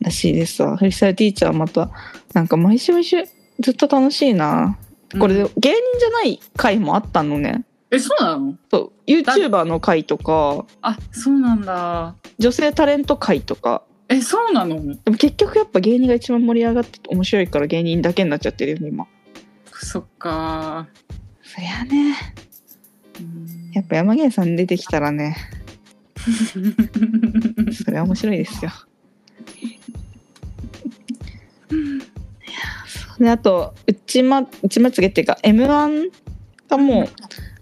[0.00, 0.76] らしいですわ。
[0.76, 1.90] フリースタイルティーチャーまた
[2.34, 3.16] なんか毎週毎週
[3.60, 4.78] ずっと楽しいな。
[5.18, 7.64] これ、うん芸人じゃない回もあったのね。
[7.90, 8.54] えそうなの？
[8.70, 9.10] そう。
[9.10, 12.14] YouTuber の回とかあそうなんだ。
[12.38, 13.82] 女性タレント回とか。
[14.08, 14.76] えそうなの？
[14.76, 19.06] でも結局やっぱ芸人が一番盛り上がって面白いから芸人だけになっちゃってるよね今。
[19.72, 20.86] そっか。
[21.42, 22.14] そりゃね。
[23.18, 23.70] うん。
[23.72, 25.36] やっぱ山源さん出てきたらね。
[27.72, 28.70] それは面白いですよ
[33.18, 36.10] であと内ま内まつげっていうか m 1
[36.68, 37.08] がもう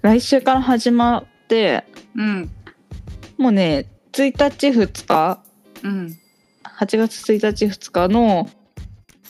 [0.03, 2.51] 来週から始まってうん。
[3.39, 5.43] もうね1日2日
[5.83, 6.19] うん。
[6.79, 8.49] 8月1日2日の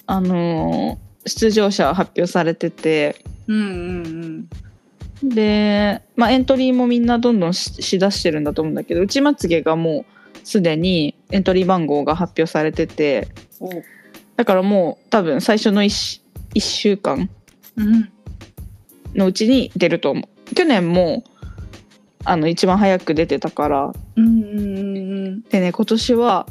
[0.07, 4.49] あのー出場者発表されててうん
[5.23, 10.05] うんで、まあ、エントリーもみんなどんどんししだしてるんだと思うんだけど内まつげがも
[10.45, 13.29] うすでにエントリー番号が発表されてて
[13.61, 13.71] お
[14.37, 16.20] だからもう多分最初の 1,
[16.55, 17.29] 1週間
[17.77, 18.11] うん。
[19.14, 20.55] のうちに出ると思う。
[20.55, 21.25] 去年も
[22.25, 23.92] あの一番早く出てたから。
[24.16, 24.22] で
[25.61, 26.46] ね今年は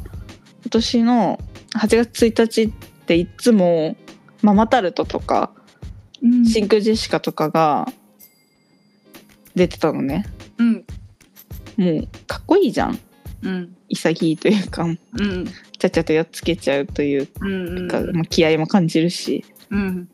[0.62, 1.38] 今年の
[1.74, 2.70] 8月1日っ
[3.06, 3.96] ていつも
[4.42, 5.50] ママタルトとか
[6.22, 6.44] うん。
[6.44, 7.86] 真空ジェシカとかが
[9.54, 10.26] 出てたのね。
[10.58, 10.84] うん。
[11.76, 12.98] もうかっこいいじゃん。
[13.42, 13.76] うん。
[13.88, 14.84] 潔いというか。
[14.84, 14.98] うん
[15.90, 19.44] ちゃっちゃとやっつけちゃうといううんか、まあ、気合も感じるし。
[19.70, 20.08] うん。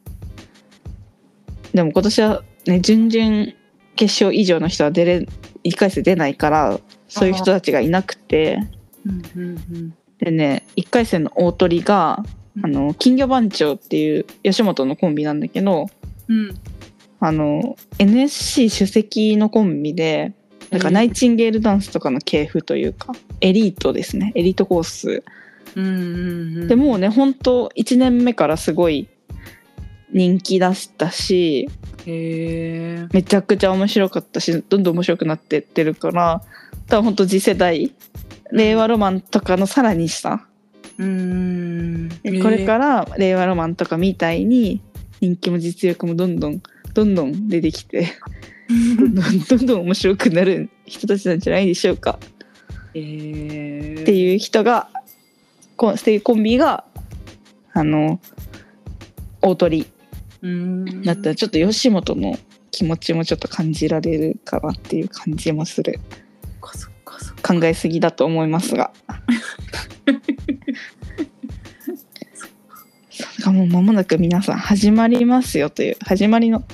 [1.73, 3.53] でも今年はね準々
[3.97, 5.27] 決勝以上の人は出れ
[5.65, 8.59] 1回戦出ないからそういう人たちがいなくて。
[9.07, 12.23] うんうんでね1回戦の大鳥が
[12.63, 15.89] あの金魚番長っていう吉本のコンビなんだけど
[16.29, 16.55] うん。
[17.19, 20.33] あの NSC 首席のコンビで
[20.71, 24.33] なんかナイチンゲールダンスとかの系譜というかエリートですね。
[24.35, 25.23] エリートコース
[25.77, 26.69] うんうんうん。
[26.69, 29.09] でもうね本当1年目からすごい
[30.13, 31.69] 人気出したし
[32.07, 36.43] めちゃくちゃ面白かったしどんどん面白くなってってるから
[36.89, 37.93] 多分本当次世代
[38.53, 40.47] 令和ロマンとかのさらに下、
[40.99, 42.43] うーん。
[42.43, 44.83] これから令和ロマンとかみたいに
[45.21, 46.61] 人気も実力もどんどん
[46.93, 48.13] どんどん出てきて
[48.69, 48.75] ど
[49.07, 52.19] んどんどんどん面白くなる人たちなんじゃないでしょうか。
[52.95, 54.91] えー、っていう人が
[55.77, 56.85] こっていうコンビが
[57.73, 58.21] あの
[59.41, 59.87] 大鳥
[61.05, 62.39] だったらちょっと吉本の
[62.71, 66.01] 気持ちもちょっと感じられるかなっていう感じもする。
[67.43, 68.93] 考えすぎだと思いますが。
[73.11, 76.65] そうだからもう間もなく皆さん始まりますよという始まりの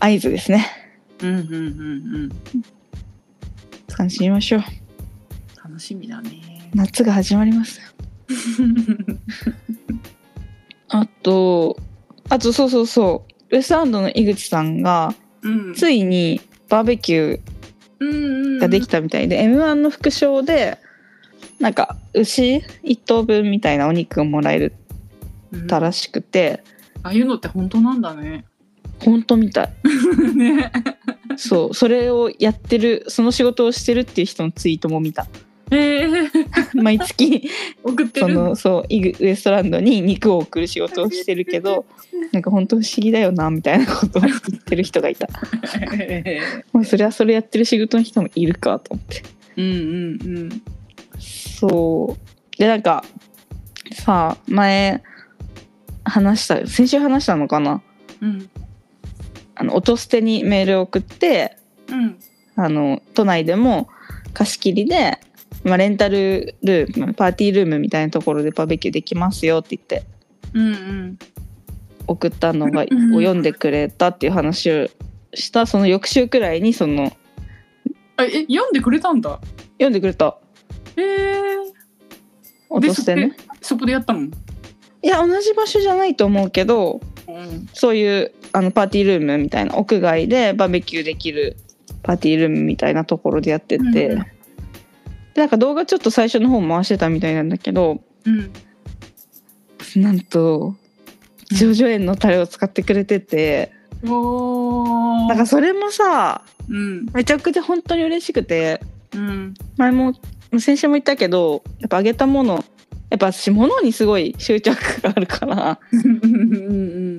[0.00, 0.66] 合図ですね。
[1.22, 1.56] うんうんうんう
[2.26, 2.28] ん。
[3.88, 4.62] 楽しみましょう。
[5.64, 6.70] 楽しみだね。
[6.74, 7.80] 夏が始まります。
[7.80, 7.85] よ
[10.88, 11.76] あと
[12.28, 13.32] あとそうそうそう。
[13.54, 15.74] ウエストランドの井口さんがうん。
[15.74, 17.40] ついにバーベキュー
[18.00, 20.78] うんができたみたいで、m 1の副賞で
[21.60, 24.74] なんか牛1頭分みたいなお肉をもらえる
[25.68, 26.62] たらしくて、
[27.02, 28.44] ああいうのって本当なんだね。
[29.04, 29.72] ほんとみたい。
[30.34, 30.72] ね。
[31.36, 35.26] そうそれをやってるその仕事をしてるっていう人のツイートも見た
[35.70, 37.48] えー、毎月
[37.82, 38.34] そ 送ってる。
[38.34, 41.86] のそうイグウエストランドに肉を送る仕事をしてるけど
[42.32, 45.28] なんか本当不思議だよなみたいなことを 言ってる人がいた。
[46.72, 49.22] もうそれはそれやってる仕事の人もいるかと思って。
[49.56, 50.62] うんうんうん。
[51.18, 52.56] そう。
[52.58, 53.04] でなんか
[53.92, 55.02] さあ前
[56.04, 57.82] 話した先週話したのかな？
[58.20, 58.48] うん。
[59.56, 61.56] あの音捨てにメールを送って
[61.88, 62.16] うん。
[62.54, 63.88] あの都内でも
[64.32, 65.18] 貸し切りで、
[65.64, 70.04] まあ、レンタルルームパーティールームみたいなところでバーベキューできますよって言って
[70.54, 71.18] うんうん。
[72.06, 73.10] 送ったのがをうん。
[73.14, 74.88] 読んでくれたっていう話を
[75.34, 75.66] した。
[75.66, 77.12] その翌週くらいにその
[78.16, 79.40] あえ読んでくれたんだ？
[79.72, 80.38] 読んでくれた。
[80.96, 81.04] えー、
[82.68, 83.36] 音捨てね。
[83.60, 84.20] そこでやったの？
[84.20, 84.30] い
[85.02, 87.68] や同じ場所じゃないと思うけどうん。
[87.72, 91.56] そういうあのパーティールームみたいな屋外でバーベキューできる
[92.04, 94.35] パーティールームみたいなところでやってて、うんで
[95.36, 98.52] なんか動画ちょっと最初の方回してたみたいなんだけどうん
[99.96, 100.74] なんと
[101.50, 103.72] ジョジョ園のタレを使ってくれてて、
[104.04, 105.28] おー。
[105.28, 107.06] なんかそれもさうん。
[107.12, 108.80] めちゃくちゃ本当に嬉しくて
[109.14, 109.54] うん。
[109.76, 110.12] 前も
[110.58, 112.64] 先週も言ったけどやっぱあげたもの
[113.10, 117.16] やっぱ私物にすごい執着があるからうん。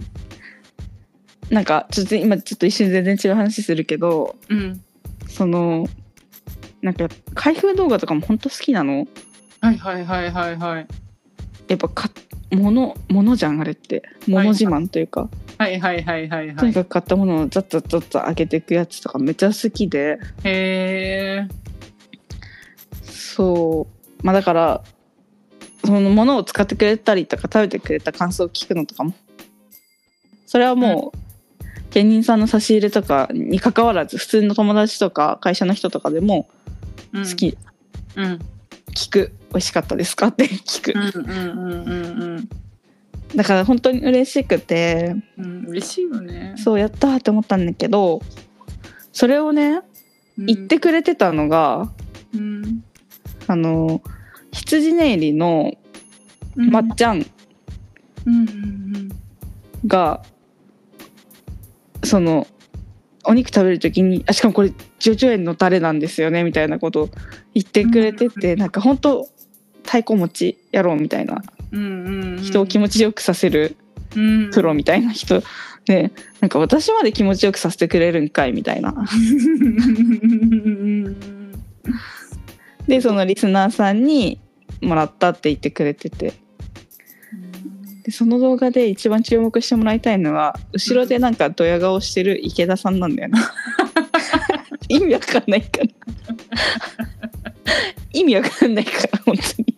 [1.49, 4.81] なんかちょっと今ちょっと一瞬全然違う話するけどうん。
[5.27, 5.87] その
[6.81, 9.07] なんか開封動画とかも本当好きなの？
[9.61, 10.87] はいはいはいはいはい。
[11.67, 12.09] やっぱか
[12.51, 14.03] 物物じゃんあれって。
[14.27, 16.55] 物自慢というか、はいはいはいはいはい。
[16.55, 20.19] とにかく買ったものをザッザッザッザッ上げていくやつとかめっちゃ好きで。
[20.43, 21.47] へえ
[23.03, 23.87] そ
[24.21, 24.25] う。
[24.25, 24.83] まあだから
[25.83, 29.13] そのものを使ってくれたりとか食べてくれた感想を聞くのとかも。
[30.45, 31.17] それはもう、
[31.91, 36.47] 芸人さんの差し入れとかに関わらず普通の友達とか会社の人とかでも
[37.13, 37.57] 好好き、
[38.15, 38.39] うん。
[38.93, 39.33] 聞く。
[39.49, 40.27] 美味しかったですか？
[40.27, 40.93] って聞く。
[40.93, 42.49] うんうんうんうん
[43.35, 45.15] だから本当に嬉しくて。
[45.37, 46.55] うん嬉しいよね。
[46.57, 48.21] そうやったって思ったんだけど
[49.11, 49.81] それをね
[50.37, 51.91] 言ってくれてたのが、
[52.33, 52.83] うん。
[53.47, 54.01] あの
[54.51, 55.73] 羊ネイリの
[56.55, 56.69] うん。
[56.69, 57.25] まっちゃん
[58.25, 59.09] うんうん。
[59.85, 60.23] が、
[62.03, 62.47] その
[63.27, 67.09] お肉食べる時にあしかもこれジョジョ園のタレなんですよねみたいなことを
[67.53, 69.27] 言ってくれてて、なんか本当
[69.83, 71.43] 太鼓持ちやろうみたいな。
[71.71, 72.41] うんうんうん。
[72.41, 73.75] 人を気持ちよくさせる
[74.15, 74.49] うん。
[74.51, 75.43] プロみたいな人。
[75.85, 78.95] でなんか私まで気持ちよくさせてくれるんかいみたいな。
[82.87, 84.39] でそのリスナーさんに
[84.81, 86.33] もらったって言ってくれてて
[88.07, 93.39] でその動画で一番注目してもらいたいのは後ろでなんかドヤ顔してる池田さんなんだよね
[94.87, 95.87] 意味わかんないから。
[98.13, 99.75] 意味わかんないから本当に。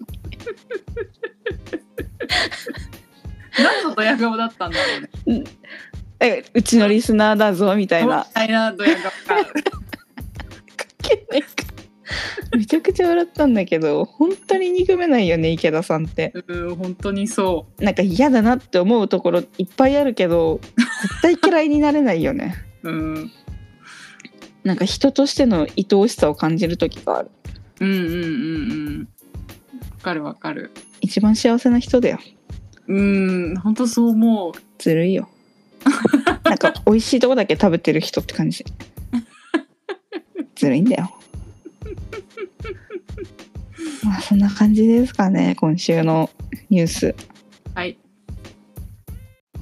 [3.57, 4.83] 何のドヤ顔だったんだろ
[5.25, 5.43] うね。
[6.19, 8.27] えうちのリスナーだぞみたいな。
[8.27, 9.11] みたいなドヤ顔。
[9.41, 9.45] が
[11.01, 11.47] けないか
[12.55, 16.33] めちゃくちゃ笑ったんだけど本当に憎めないよね池田さんって。
[16.47, 20.59] うん本当にそなんか嫌だなって思うところいっぱいあるけど
[21.21, 22.55] 絶対嫌いになれないよね。
[22.83, 23.31] ううん。
[24.63, 27.31] なんか人としての愛おしさを感じる時がある。
[27.79, 28.15] うんうんうんう
[28.91, 29.07] ん。
[29.91, 30.71] わかるわかる。
[31.01, 32.19] 一番幸せな人だよ。
[32.87, 34.53] うん本当そう思う。
[34.77, 35.29] ずるいよ。
[36.43, 38.65] なんか美味しいとこだけ食べてる人って感じ。
[40.55, 41.18] ずるいんだよ
[44.03, 46.29] まあそんな感じですかね今週の
[46.69, 47.15] ニュース。
[47.75, 47.97] はい。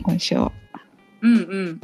[0.04, 0.52] 今週は。
[1.22, 1.80] うん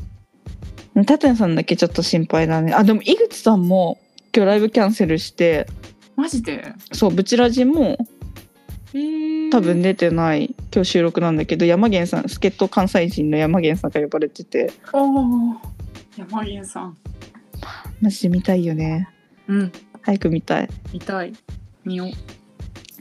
[0.96, 1.06] うん。
[1.06, 2.74] タテンさんだけちょっと心配だね。
[2.74, 4.00] あでも井口さんも
[4.36, 5.68] 今日ライブキャンセルして
[6.16, 6.74] マジで？
[6.92, 7.98] そうブチラジも
[8.96, 10.56] えー、多分出てない。
[10.72, 14.72] 今日収録なんだけど山源さん助っ人関西人の山源さんが呼ばれてて。
[14.94, 15.56] おお
[16.16, 16.98] 山源さん。
[18.02, 19.10] マジで見たいよね。
[19.48, 19.72] うん。
[20.02, 20.70] 早く見たい。
[20.92, 21.34] 見たい
[21.86, 22.10] 見よう。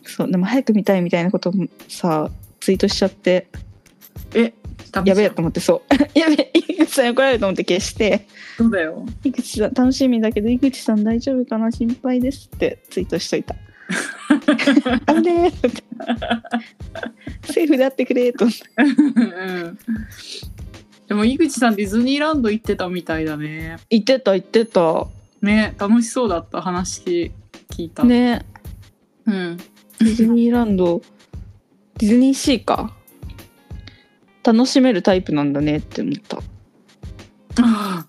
[0.08, 3.48] そうでも早く見たいみたいなこともさツイートしちゃって。
[4.34, 4.52] え
[5.04, 5.94] やべえと思ってそう。
[6.18, 8.26] やべえ井口さんに怒られると思って消して。
[8.58, 9.06] そうだよ。
[9.24, 11.70] 井口さん楽しみだけど井口さん大丈夫かな？
[11.72, 13.54] 心配ですってツイートしといた。
[15.06, 15.82] あぶねーって。
[17.52, 19.78] セーフであってくれとうん
[21.08, 23.78] でも井口さんディズニーランド行ってたみたいだね。
[23.90, 25.06] 言ってた言ってた。
[25.40, 27.32] ね楽しそうだった話
[27.70, 28.44] 聞いた、ね
[29.26, 29.56] うん。
[29.56, 31.02] ディズニーランド。
[31.98, 32.94] ディズニーシーか。
[34.44, 36.38] 楽しめるタイプなんだねって思った。
[36.38, 36.42] あ
[37.60, 38.06] あ。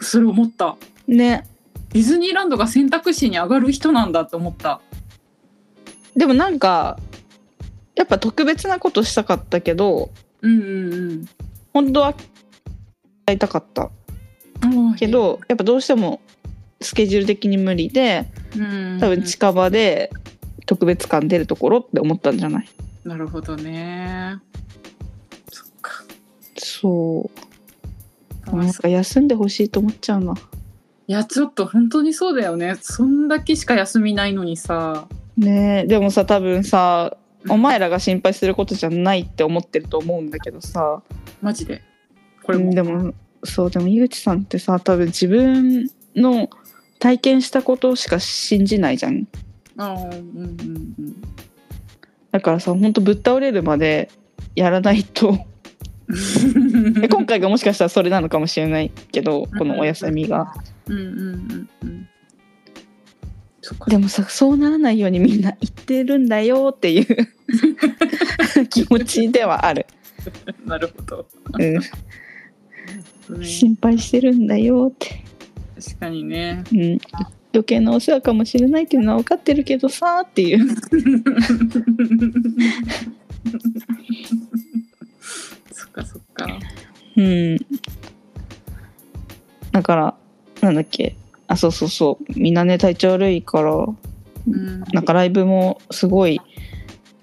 [0.00, 0.76] それ思った。
[1.06, 1.46] ね。
[1.90, 4.80] ディズニーランドが選択肢に上がる人なんだって思った。
[6.16, 6.98] でもなんか
[7.94, 10.10] やっぱ特別なことしたかったけど
[10.42, 10.64] うんう
[11.14, 11.26] ん
[11.72, 12.14] 本当は
[13.26, 13.90] やりたかった。
[14.62, 16.20] うんけどやっぱどうしても
[16.82, 18.98] スケジュール的に無理でうん。
[19.00, 20.10] 多分近場で
[20.66, 22.68] 特別感出るところって思ったんじゃない？
[23.04, 24.36] なるほどね。
[25.50, 26.04] そっか。
[26.56, 27.30] そ
[28.52, 28.56] う。
[28.56, 30.34] なんか休んでほしいと思っちゃうな。
[30.34, 32.76] いやちょっと本当にそうだよね。
[32.80, 35.08] そんだけしか休みないのにさ。
[35.36, 35.86] ねえ。
[35.86, 37.16] でもさ多分さ
[37.48, 41.02] お前らが心配することじゃないって思ってると思うんだけどさ。
[41.40, 41.82] マジで。
[42.44, 42.66] これも。
[42.66, 43.14] うんでも
[43.44, 46.48] そうでも井口さんってさ多分自分の
[47.02, 49.26] 体験したことしか信じないじゃん。
[49.76, 51.22] あーうんうん
[52.30, 54.08] だからさほんとぶっ倒れるまで
[54.54, 55.36] やらないと。
[57.10, 60.54] 今回がもしかしたらそれなのかもしれないけどこのお休みが。
[60.86, 62.08] うんうんうんうん。
[63.62, 67.06] そっかでもさそうならないようにみんな言ってるんだよっていう。
[68.70, 69.86] 気持ちではある、
[70.64, 71.26] なるほど、
[71.58, 75.24] うん、ね、心配してるんだよって、
[75.84, 76.64] 確かにね。
[76.72, 76.98] うん、
[77.52, 80.66] 余計なお世話かもしれないっていうのは分かってるけどさっていう。
[85.72, 86.46] そっかそっか。
[87.16, 87.56] うん。
[89.72, 90.14] だから
[90.60, 91.16] なんだっけ？
[91.48, 92.24] あそうそうそう。
[92.38, 93.94] みんなね体調悪いからう
[94.50, 94.80] ん。
[94.92, 96.40] なんかライブもすごい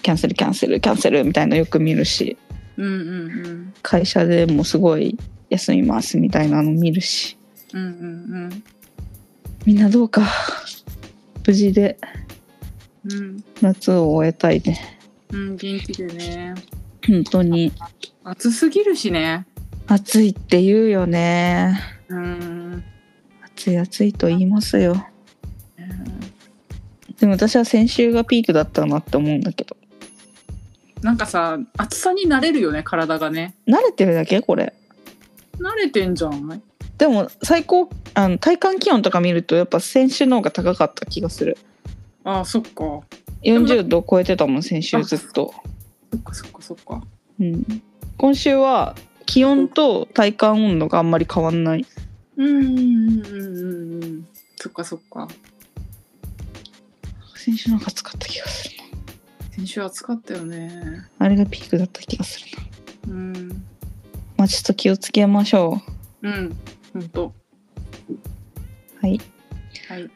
[0.01, 2.37] キャンセルキャンセルキャンセルみたいなのよく見るし
[2.77, 3.73] うんうん。
[3.81, 5.17] 会社でもすごい
[5.49, 7.37] 休みますみたいなの見るし
[7.73, 7.91] うんうんう
[8.47, 8.63] ん。
[9.65, 10.21] みんなどうか。
[11.45, 11.97] 無事で。
[13.05, 13.43] うん。
[13.61, 14.99] 夏を終えたいね。
[15.31, 16.55] うん元気でね。
[17.07, 17.71] 本当に。
[18.23, 19.45] 暑すぎるしね。
[19.87, 21.79] 暑いって言うよね。
[22.09, 22.83] うん。
[23.45, 25.05] 暑い暑いと言いますよ。
[27.19, 29.75] でも私は先週がピークだったなって思うんだけど。
[31.01, 33.55] なんかさ暑さに慣れるよね体がね。
[33.67, 34.41] 慣れてるだけ？
[34.41, 34.73] これ。
[35.57, 36.61] 慣れてんじゃん
[36.99, 41.57] でも最高あの体感気温とか見るとやっぱ先週の方が高かった気がする。
[42.25, 42.69] あそっか。
[42.75, 43.03] そ
[43.41, 45.53] 40度超えてたもん先週ずっと、
[46.17, 47.01] っかそっかそっか。
[47.39, 47.81] うん、
[48.17, 51.85] 今週は気温と体感温度があんまり変わんない。
[52.35, 55.29] うんうんうんうんうんそっかそっか。
[57.35, 58.75] 先週の方が暑かった気がする
[59.51, 60.67] 先週暑かったよね。
[61.17, 62.47] なあれがピークだった気がする
[63.07, 63.13] な。
[63.13, 63.49] うん。
[64.35, 65.81] まあちょっと気をつけましょ
[66.21, 66.29] う。
[66.29, 66.57] んほん
[67.09, 67.33] と。
[68.09, 68.13] う
[69.01, 69.19] はい。
[69.87, 70.05] はい。
[70.05, 70.09] っ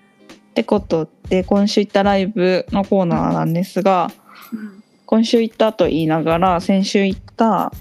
[0.53, 4.11] てことで今週行ったライブのコーナーなんですが
[4.51, 4.83] うん。
[5.05, 7.71] 今週行ったと言いながら先週行った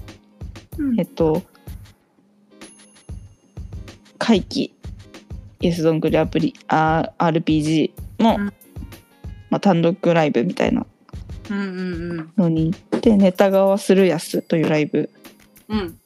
[0.77, 0.99] うん。
[0.99, 1.43] えっと
[4.17, 4.73] 会期
[5.59, 8.45] イエスどんぐりアプリあ RPG の、うん。
[9.49, 10.85] まあ、単独ライブみたいな。
[11.49, 11.61] うんう
[12.21, 15.09] んのに行ってネタ川するやすというライブ
[15.67, 15.79] うん。
[15.79, 15.97] うん。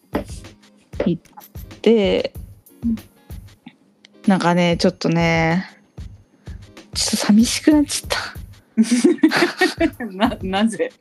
[1.82, 2.47] で、うん
[4.28, 5.78] なんかねちょっとね
[6.94, 8.38] ちょっと寂しくなっちゃった。
[10.12, 10.92] ななぜ？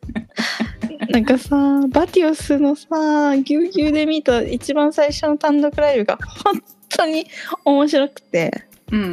[1.11, 7.27] なんかさバティオスのさぎゅうぎゅうで見た一番最初の単独ライブが本当に
[7.65, 8.67] 面白くて。
[8.93, 9.13] うんうんう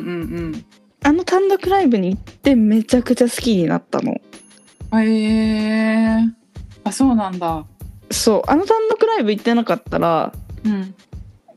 [0.52, 0.66] ん。
[1.04, 4.14] あの単独ライブに行ってめちゃくちゃ好きになったの。
[4.14, 4.22] へ
[4.96, 6.32] えー、
[6.84, 7.66] あそうなんだ。
[8.12, 8.42] そう。
[8.50, 10.32] あの単独ライブ行ってなかったら
[10.64, 10.96] うん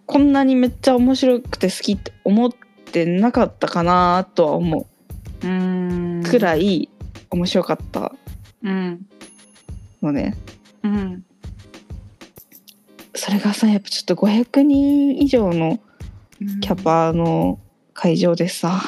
[0.06, 4.86] こんなにめっちゃ面白くて好きって思ってなかったかなとは思
[5.42, 5.46] う。
[5.46, 6.22] うん。
[6.24, 6.88] くらい
[7.30, 8.12] 面白かった
[8.62, 9.06] うん。
[10.02, 10.36] のね、
[10.82, 11.24] うん。
[13.14, 15.80] それがさやっぱちょっと500人以上の
[16.60, 17.58] キャパの
[17.94, 18.82] 会場でさ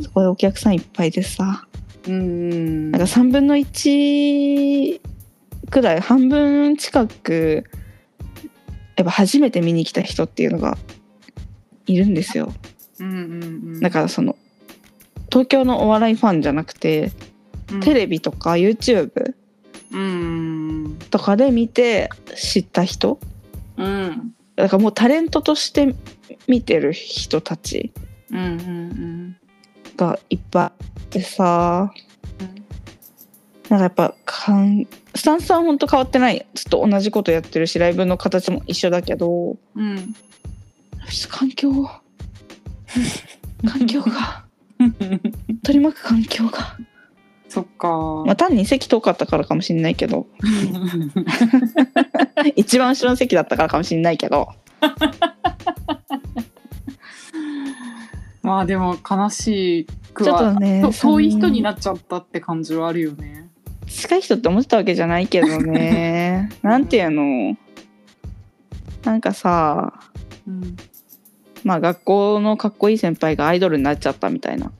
[0.00, 1.66] そこでお客さんいっぱいでさ
[2.08, 5.00] うんなんか3分の1
[5.70, 7.64] くらい半分近く
[8.96, 10.76] やっぱ初めて見に来た人っていうのが
[11.86, 12.52] いるんですよ。
[12.98, 13.80] うんうんうん。
[13.80, 14.36] だからその
[15.30, 17.12] 東京のお笑いファンじゃなくて
[17.82, 19.34] テレビとか YouTube
[19.92, 23.18] うんとかで見て知った人。
[23.76, 24.34] うん。
[24.56, 25.94] だからもうタレントとして
[26.48, 27.92] 見てる人たち。
[28.30, 29.36] うんうん
[29.96, 31.90] がいっぱいいてさ
[33.68, 34.86] なんかやっぱかん
[35.16, 36.46] スタンスは本当変わってない。
[36.54, 39.56] ずっと同じことやってるしライブの形も一緒だけど。
[39.74, 40.14] うん。
[41.28, 41.70] 環境。
[43.68, 44.44] 環境が。
[45.62, 46.76] 取り巻く環境が。
[47.48, 47.88] そっか。
[48.26, 50.26] まあ単に席遠かったからかもしれないけど。
[52.54, 54.48] 一番後ろの席だったからかもしれないけど。
[58.42, 63.45] まあでも悲しくちょっはとねと遠い人にななっちゃったって感じはあるよね
[63.86, 66.50] 近い人って思ってたわけじゃないけどね。
[66.62, 67.56] なんていうの？
[69.04, 69.92] なんかさ
[70.46, 70.76] うん。
[71.64, 74.72] まあ学校のかっこいい先輩がアイドルになっちゃったみたいな。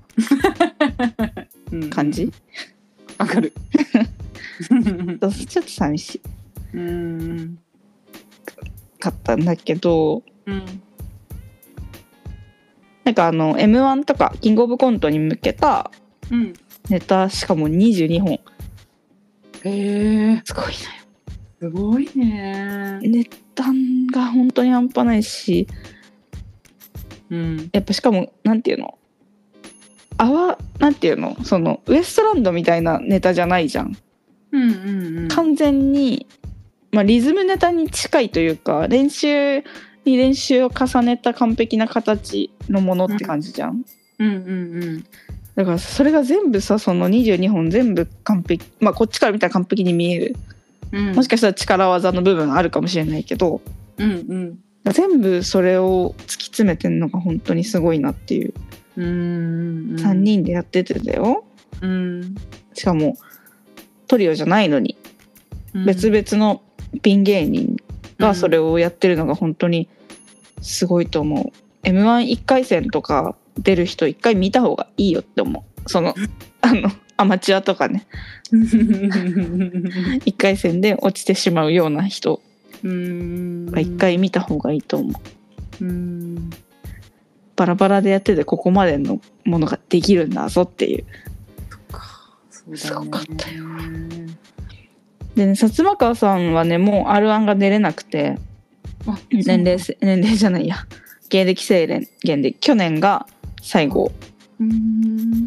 [1.72, 1.90] うん。
[1.90, 2.32] 感じ、
[3.18, 3.52] わかる。
[4.60, 6.20] ちょっと寂し
[6.72, 7.58] うん。
[8.98, 10.22] かったんだけど。
[10.46, 10.82] うん。
[13.04, 15.90] なんかあの m 1とかキングオブコントに向けた
[16.30, 16.54] うん。
[16.88, 18.40] ネタしかも22本
[19.68, 20.74] へえすごい
[21.58, 22.98] すごいね。
[23.02, 25.66] 値段が本当に半端ないし。
[27.30, 27.70] うん。
[27.72, 28.98] やっぱしかもなんていうの？
[30.18, 31.36] あわなんていうの？
[31.44, 33.96] そのウエストランドみたいなネタじゃないじゃん。
[34.52, 35.28] うんうんうん。
[35.28, 36.26] 完全に、
[36.92, 39.64] まあ、リズムネタに近いというか練習
[40.04, 43.84] に練習を重ねた完璧な形のものって感じじゃん、
[44.18, 45.04] うんうん
[45.56, 50.36] だからそれが全部さその22本全部完璧まあこっちから見たら完璧に見える。
[50.92, 51.14] うん。
[51.14, 53.60] もしかしたら力技の部分あるかもしれないけど
[53.96, 54.58] うんうん。
[54.92, 58.54] 全部それを突き詰めてんのが本当にすごいなっていう、
[58.96, 59.08] うんう
[59.94, 61.44] ん3人でやっててだよ。
[61.80, 62.34] うん。
[62.74, 63.16] しかも
[64.06, 64.96] トリオじゃないのに
[65.86, 66.62] 別々の
[67.02, 67.76] ピン芸人
[68.18, 69.88] がそれをやってるのが本当に
[70.60, 71.52] すごいと思う。
[71.82, 75.88] m 1 1回戦とか出る人一回見た方がいいよって思う。
[75.88, 76.14] その
[76.60, 78.06] あのアマチュアとかね。
[78.52, 82.42] 1回戦で落ちてしまうような人。
[82.84, 83.70] うん。
[83.72, 85.18] は一回見た方がいいと思
[85.80, 85.84] う。
[85.84, 86.50] うん。
[87.56, 91.04] バラバラでやっててここまでのものができるんだぞっていう。
[92.50, 93.64] そうだねすごかったよ。
[95.34, 98.38] でね薩摩川さんはねもう r 1が出れなくて。
[99.06, 100.76] あ年齢せ年齢じゃないや。
[101.28, 103.26] 芸歴制限で去年が
[103.66, 104.12] 最後。
[104.60, 105.46] うん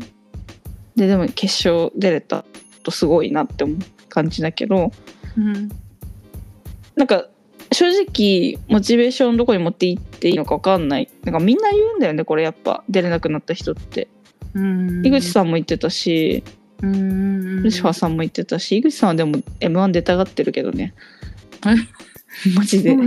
[0.95, 2.43] ででも決勝出れた
[2.83, 3.77] とすごいなって思う
[4.09, 4.91] 感じだけど。
[5.37, 5.69] うん
[6.95, 7.29] なんか
[7.71, 11.09] 正直モチベーションどこに持っていっていいのか分かんない。
[11.23, 12.83] なんかみんな言うんだよねこれやっぱ。
[12.89, 14.09] 出れなくなった人って。
[14.53, 15.05] うん。
[15.05, 16.43] 井口さんも言ってたし。
[16.81, 17.63] うん。
[17.63, 18.77] ルシファーさんも言ってたし。
[18.77, 20.93] 井口さんはでも m 1出たがってるけどね。
[22.55, 22.97] マジで。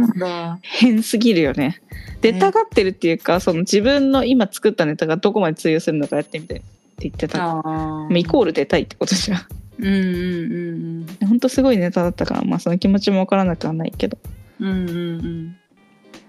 [0.63, 1.83] 変すぎるよね
[2.23, 6.67] 出たがってるっていうかその自分の今作ったネタがどこまで通用するのかやってみたいって
[7.01, 7.63] 言ってた。
[8.11, 9.47] イコール出たいってことじゃん。
[9.79, 11.29] うんうんうん。
[11.29, 14.17] 本当すごいネタだったからまあその気持ちも分からなくはないけど。
[14.61, 15.57] うんうんうん。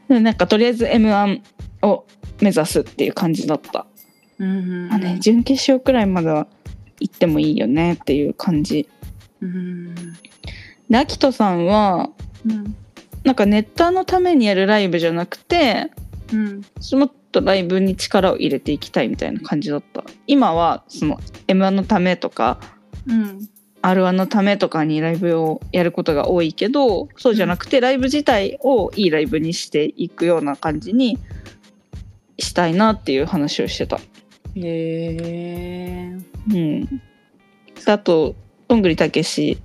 [0.10, 1.42] でなんかとりあえず m 1
[1.84, 2.06] を
[2.42, 3.86] 目指すっていう感じだった、
[4.40, 6.48] うんうんまあね、準決勝くらいまでは
[7.00, 8.90] 行ってもいいよねっていう感じ。
[9.42, 9.94] うん。
[10.90, 12.10] でアキトさんは
[12.46, 12.76] うん
[13.24, 15.92] なんかネタのためにやるライブじゃなくて
[16.32, 16.62] うん。
[17.00, 20.04] もっとライブに力を入れていきたいみたいな感じだった。
[20.28, 22.60] 今はその m 1のためとか
[23.08, 23.50] うん。
[23.82, 31.20] r 1のためとかにライブをやることが多いけどそうじゃなくてライブ自体をいいライブにしていくような感じに
[32.40, 33.98] したいなっていう話をしてた。
[33.98, 34.02] へ
[34.56, 36.18] え
[36.50, 38.36] うん、であと
[38.68, 39.60] どんぐりたけし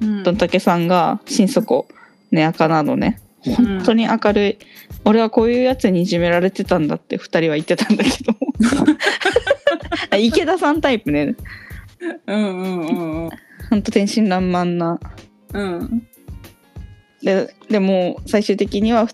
[0.00, 0.22] うん。
[0.24, 1.86] どんたけさんが心底
[2.34, 3.20] ね赤なのね。
[3.46, 4.58] うん本当に明るい、
[5.04, 8.34] 俺はこういうやつにいじめられてたんだって2人は言ってたんだけど。
[10.10, 11.34] あ池田さんタイプね。
[12.26, 13.30] うんうんうんうん。
[13.68, 14.98] ほんと天真爛漫な。
[15.52, 16.06] うん。
[17.22, 19.08] ででも最終的には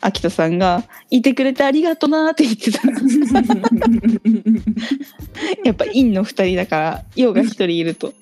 [0.00, 2.80] アキトさんが「いてくれてありがとな」って言ってた。
[5.64, 8.14] やっぱ陰の2人だから陽が1人いると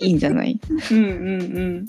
[0.00, 0.58] いいんじゃない？
[0.90, 1.86] うんうん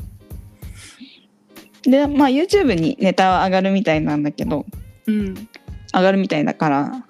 [1.84, 4.66] でまあ YouTube にネタは上がるみたいなんだけど
[5.08, 5.20] うん。
[5.20, 5.50] うん
[5.94, 7.06] 上がるみたいだから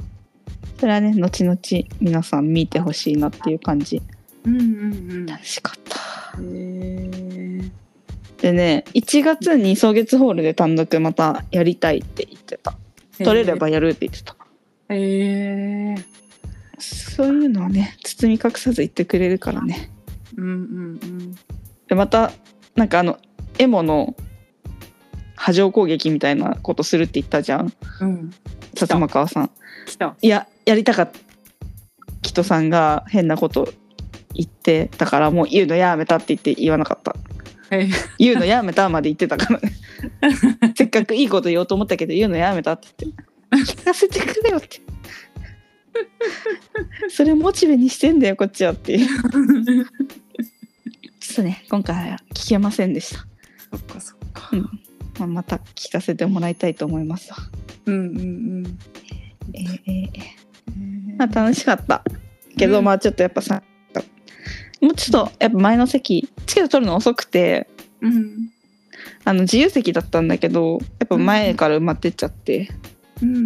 [0.77, 1.57] それはね後々
[2.01, 4.01] 皆さん見てほしいなっていう感じ。
[4.43, 6.37] うんうん楽しかった。
[8.41, 12.75] でね1月に草月ホールで単独またやりたいって言ってた。
[13.19, 14.35] 取れればやるって言ってた。
[14.89, 15.95] へえ
[16.79, 19.89] そういうのはね包み隠さず言ってくれるからね。
[20.35, 21.35] うんうん。
[21.87, 22.33] でまた
[22.75, 23.17] なんかあの
[23.59, 24.13] エモの
[25.43, 27.73] 波状攻撃みたいなことするって言ったじゃん。
[27.99, 28.07] うん。
[28.07, 28.33] うん
[28.75, 29.51] 薩摩川さん。
[29.85, 30.15] 来た。
[30.21, 31.19] いややりたかった。
[32.21, 33.71] キトさんが変なこと
[34.33, 37.13] 言ってだからもう言うのやめたって言って言わなかった。
[38.17, 39.59] 言うのやめたまで言ってたから。
[39.59, 39.73] ね
[40.75, 43.23] せっかくいいこと言おうと思ったけど言うのやめたって言って。
[43.73, 44.81] 聞かせてくれよって。
[47.09, 49.07] それモチベにしてんだよこっちはっていう。
[51.19, 53.27] ちょっとね今回は聞けませんでした、
[53.71, 54.49] そっかそっか。
[54.53, 54.69] うん
[55.19, 57.31] まあ、また聞かせてもらいたいと思います。
[57.31, 57.37] わ
[57.85, 58.79] うんうんうん。
[59.53, 60.43] えーえー
[61.17, 62.03] まあ楽しかった。
[62.57, 62.85] けど、うん。
[62.85, 63.61] まあちょっとやっぱさ
[64.81, 67.69] もうちょっとやっぱ前の席チケット取るの遅くて
[68.01, 68.49] うん。
[69.23, 72.69] あの自由席だったんだけどやっぱ前から埋まってっちゃって、
[73.21, 73.39] うんう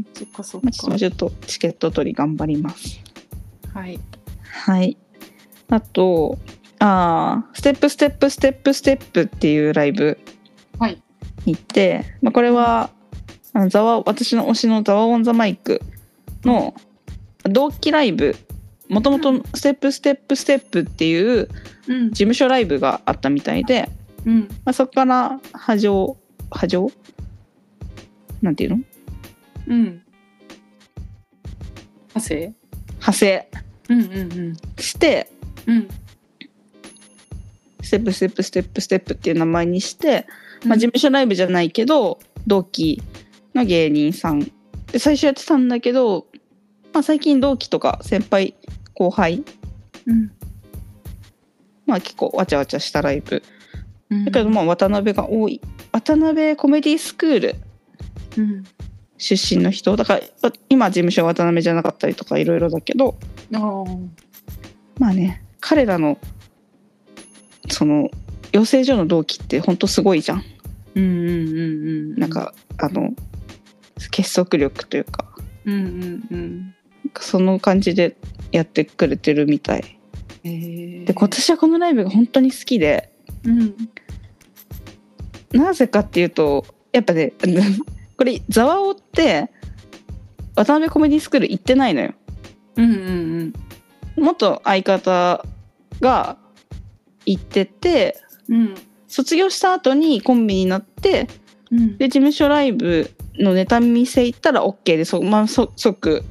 [0.00, 3.00] んそっかそっまあ、ちょっとチケット取り頑張ります。
[3.74, 4.00] はい。
[4.42, 4.96] はい。
[5.68, 6.38] あと
[6.78, 10.18] あーステップステップステップステップっていうライブ。
[10.78, 11.02] はい
[11.46, 12.90] に行って、まあ、これは
[13.52, 15.80] あのザワ私の推しのザワオンザマイク
[16.44, 16.74] の
[17.44, 18.36] 同期ライブ
[18.88, 21.48] もともとステップステップステップっていう
[21.88, 22.10] うん。
[22.10, 23.88] 事務所ライブがあったみたいで、
[24.26, 24.40] うん。
[24.64, 26.18] まあ、そこから波状
[26.50, 26.90] 波状？
[28.42, 28.78] なんていうの？
[29.68, 30.02] うん。
[32.08, 32.54] 派生？
[32.96, 33.48] 派生。
[33.88, 35.30] うんうんして
[35.66, 35.88] うんうん。
[37.80, 40.26] ステップステップステップステップっていう名前にして、
[40.66, 43.02] まあ、事務所ライブじゃないけど同期
[43.54, 44.40] の芸人さん。
[44.92, 46.26] で最初やってたんだけど、
[46.92, 48.54] まあ、最近同期とか先輩
[48.94, 49.44] 後輩
[50.06, 50.30] うん。
[51.86, 53.42] まあ結構わちゃわちゃしたライブ。
[54.10, 54.24] うん。
[54.24, 55.60] だけどまあ渡辺が多い。
[55.92, 57.54] 渡辺コメディスクール
[58.36, 58.64] うん。
[59.18, 59.96] 出身の人。
[59.96, 63.16] だから今事務所は渡辺じゃなかったりとかいろいろだけど
[64.98, 66.18] まあね彼らの
[67.68, 68.10] その
[68.52, 70.44] 養成所の同期ってほんとすごいじゃん。
[70.94, 73.10] うんうんうんうんなんかあの
[74.10, 75.24] 結束力というか。
[75.64, 76.74] うんうんうん。
[77.20, 78.16] その感じで
[78.52, 79.98] やってくれてるみたい。
[80.44, 83.12] へえで私はこのライブが本当に好きで。
[83.44, 83.74] うん。
[85.52, 87.32] なぜかっていうとやっぱね
[88.16, 89.50] これザワオって
[90.54, 92.14] 渡辺コメディスクール行ってないのよ。
[92.76, 92.94] うんう
[93.44, 93.52] ん。
[94.16, 95.44] 元相方
[96.00, 96.36] が
[97.26, 98.74] 行っててうん。
[99.06, 101.28] 卒業した後にコンビになって
[101.70, 101.98] うん。
[101.98, 106.24] で事務所ライブのネタ見せ行ったら OK でそ、まあ、そ即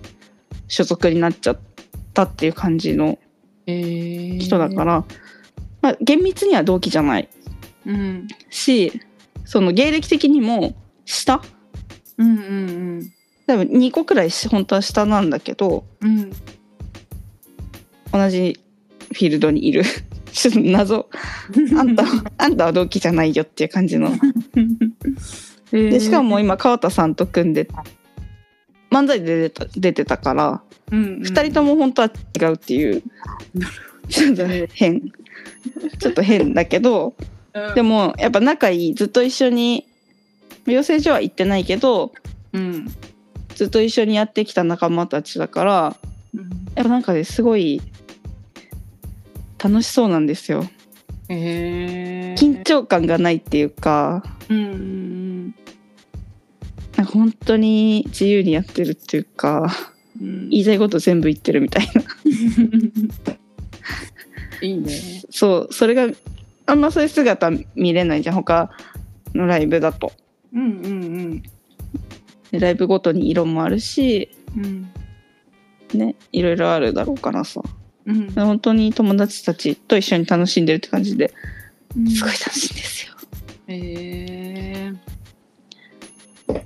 [0.68, 1.60] 所属になっちゃっ
[2.14, 3.18] たっていう感じの
[3.66, 5.06] 人だから、
[5.82, 7.30] まあ、厳密には同期じゃない
[7.86, 8.28] うん。
[8.50, 9.02] し
[9.46, 11.42] その芸歴的にも下？
[12.18, 13.14] うんうん
[13.46, 16.32] 多分2個くらいし本当は下なんだけどうんうん。
[18.12, 18.60] 同じ
[19.14, 19.84] フィールドにいる
[20.38, 21.10] ちょっと謎。
[21.78, 22.04] あんた
[22.38, 24.12] あんたは同期じゃないよっていう感じの。
[25.72, 27.68] でしかも今川田さんと組んで
[28.92, 30.62] 漫才で出てた出てたから
[30.92, 33.04] 2 2人とも本当は違うっていう
[34.08, 35.12] ちょっとね変。
[36.00, 37.16] ちょっと変だけど
[37.76, 39.86] でももやっぱ仲いいずっと一緒に
[40.66, 42.14] 養成所は行ってないけど
[42.54, 42.88] うん。
[43.56, 45.96] ずっと一緒にやってきた仲間たちだから
[46.76, 47.82] やっぱなんかねすごい
[49.58, 50.66] 楽しそうなんですよ。
[51.30, 54.24] へえ緊張感がないっていうか。
[54.50, 55.56] うんうん
[56.96, 59.72] なんか本当に自由にやってるっていうか
[60.20, 60.50] うん。
[60.50, 62.02] 言いたいこと全部言ってるみたいな。
[64.62, 65.22] いいね。
[65.30, 66.08] そうそれが
[66.66, 68.72] あんまそういう姿見れないじゃん他
[69.36, 70.12] のライブだと。
[70.54, 71.44] うんうん
[72.52, 74.90] でライブごとに色もあるしうん。
[75.94, 77.62] ねいろいろあるだろうからさ
[78.08, 78.32] うん。
[78.32, 81.34] 本当に友達たちと一緒に楽しんでるって感じで。
[81.96, 82.10] うん。
[82.10, 83.14] すごい楽しいんですよ。
[83.68, 84.94] へえ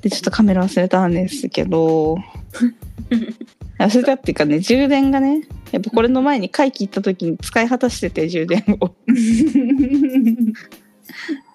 [0.01, 2.17] でちょっとカメラ忘れたんですけど。
[3.79, 8.85] 忘れたっていうかね充電がねやっぱこれの前に会期行った時に使い果たしてて充電を。
[8.85, 8.93] 忘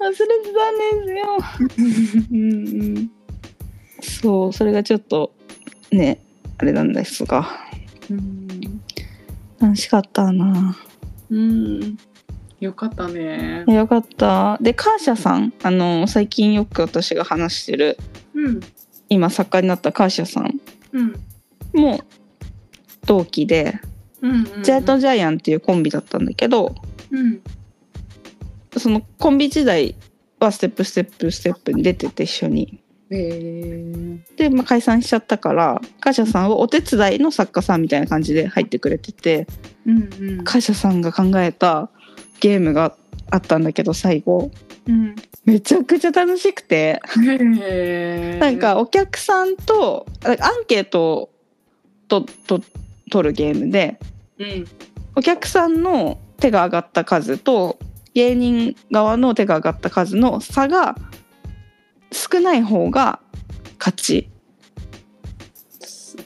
[0.02, 1.38] れてたんですよ。
[2.32, 3.10] うんうん
[4.02, 5.32] そうそれがちょっと
[5.90, 6.18] ね
[6.58, 7.48] あれなんですが。
[8.10, 8.80] うん
[9.76, 10.74] 楽しかったな。
[11.30, 11.98] うん。
[12.60, 13.64] よかったね。
[13.68, 14.56] よかった。
[14.62, 17.98] でカーシャさんあの最近よく私が話してる
[18.34, 18.60] うん。
[19.10, 20.58] 今作家になったカーシャさん
[20.92, 21.14] うん。
[21.74, 22.00] も
[23.04, 23.78] 同期で、
[24.22, 26.74] うんジャイアントジャイアンっていうコンビだったんだけど
[27.10, 27.42] うん。
[28.78, 29.94] そのコンビ時代
[30.40, 39.46] はステップステップステップに出てて一緒にで、まあ、解散しちゃったからカーシャさんはお手伝いの作家さんみたいな感じで入ってくれてて
[39.86, 40.44] うんうん。
[40.44, 41.90] カーシャさんが考えた
[42.40, 42.96] ゲームが
[43.30, 44.50] あったんだけど最後。
[44.86, 45.14] うん。
[45.44, 47.00] めちゃくちゃ楽しくて。
[48.40, 51.30] なんかお客さんとアンケート
[52.08, 52.60] とと
[53.10, 53.98] 取るゲームで
[54.38, 54.66] うん。
[55.14, 57.78] お客さんの手が上がった数と
[58.14, 60.96] 芸人側の手が上がった数の差が
[62.12, 63.20] 少ない方が
[63.78, 64.28] 勝ち。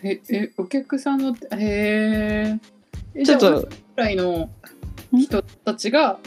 [0.02, 2.58] ええお客さんのへ
[3.14, 3.46] えちょっと。
[3.46, 4.50] じゃあ同じくらいの
[5.12, 6.18] 人たちが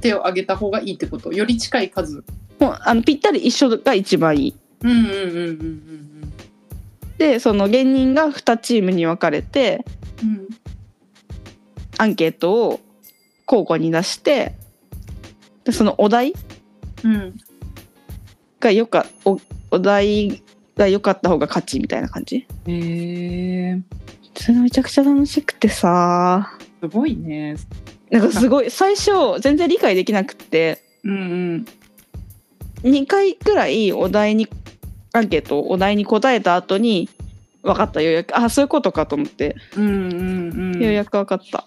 [0.00, 1.32] 手を挙げた方がいいってこと？
[1.32, 2.24] より近い数。
[2.58, 4.54] もうあのぴったり一緒が一番いい。
[4.82, 5.14] うんうんうんうんう
[5.54, 6.32] ん。
[7.18, 9.84] でその芸人が2チームに分かれて
[10.22, 10.48] うん。
[11.98, 12.80] アンケートを
[13.48, 14.54] 交互に出して
[15.64, 16.34] でそのお題
[17.04, 17.34] うん
[18.60, 19.40] がよかお
[19.70, 20.42] お題
[20.76, 22.36] が良かった方が勝ちみたいな感じ？
[22.36, 23.80] へえ
[24.34, 26.56] それめちゃくちゃ楽しくてさ。
[26.80, 27.56] すごいね。
[28.10, 30.82] なんかすごい最初全然理解できなくって。
[31.04, 31.64] うん
[32.82, 32.90] うん。
[32.90, 34.48] 2回くらいお題に
[35.12, 37.08] アンケートお題に答えた後に
[37.62, 38.36] 分かったようやく。
[38.36, 40.82] あそういうことかと思って、うんうんうん。
[40.82, 41.64] ようやく分かった。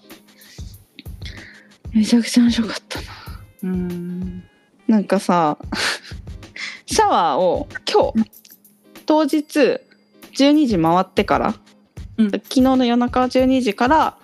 [1.92, 3.06] めちゃくちゃ面白かったな。
[3.64, 4.44] うん。
[4.88, 5.58] なんかさ
[6.92, 8.32] シャワーを今日
[9.06, 9.80] 当日
[10.34, 11.56] 12時回ってから、
[12.18, 12.32] うん。
[12.32, 14.18] 昨日の夜中12時から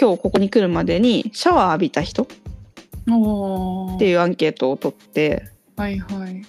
[0.00, 2.26] 今日ここに来るまでにシャワー浴びた人っ
[4.00, 6.44] ていうアンケートを取って、はいはい。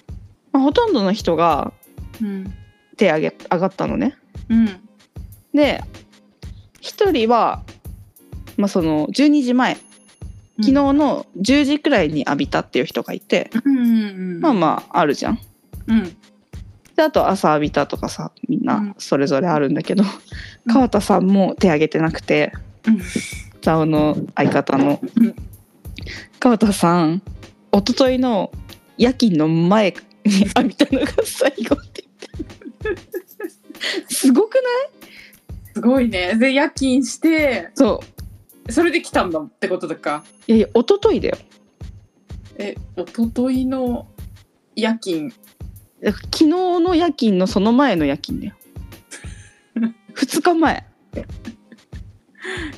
[0.50, 1.72] まあ、ほとんどの人が
[2.20, 2.52] うん。
[2.96, 4.18] 手上げ上がったのね。
[4.48, 4.66] うん。
[5.54, 5.84] で
[6.80, 7.62] 1人は、
[8.56, 9.78] まあ、その12時前
[10.60, 14.40] 昨日の10時くらいに浴びたっていう人がいて、うん。
[14.40, 15.40] まあまああるじゃん。
[15.86, 16.16] うん。
[16.96, 18.94] であと朝浴びたとかさみんうなん。
[18.98, 20.06] それぞれあるんだけど、う
[20.70, 20.72] ん。
[20.72, 22.52] 川田さんも手挙げてなくて
[22.86, 23.00] うん。
[23.62, 25.34] ザオの相方の、うん。
[26.38, 27.22] 川田さん
[27.72, 28.50] 一昨日の
[28.96, 29.94] 夜勤の前
[30.24, 32.04] に浴びたのが最後って
[32.82, 34.64] 言ってすごくない？
[35.74, 36.34] すごいね。
[36.36, 38.02] で夜勤してそ
[38.70, 40.24] それで来たんだってことだか。
[40.48, 41.38] ういやいや一昨日だよ。
[42.58, 44.06] え一昨日の
[44.76, 45.30] 夜勤。
[46.02, 48.54] だから昨日の夜勤のその前の夜勤だよ。
[50.14, 50.86] 2日前。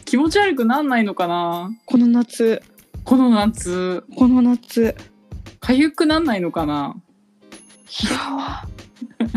[0.05, 1.71] 気持ち悪くなんないのかな。
[1.87, 2.63] この夏。
[3.05, 4.05] この夏。
[4.17, 4.95] この夏。
[5.61, 6.97] 痒くなんないのかな。
[8.03, 8.67] いや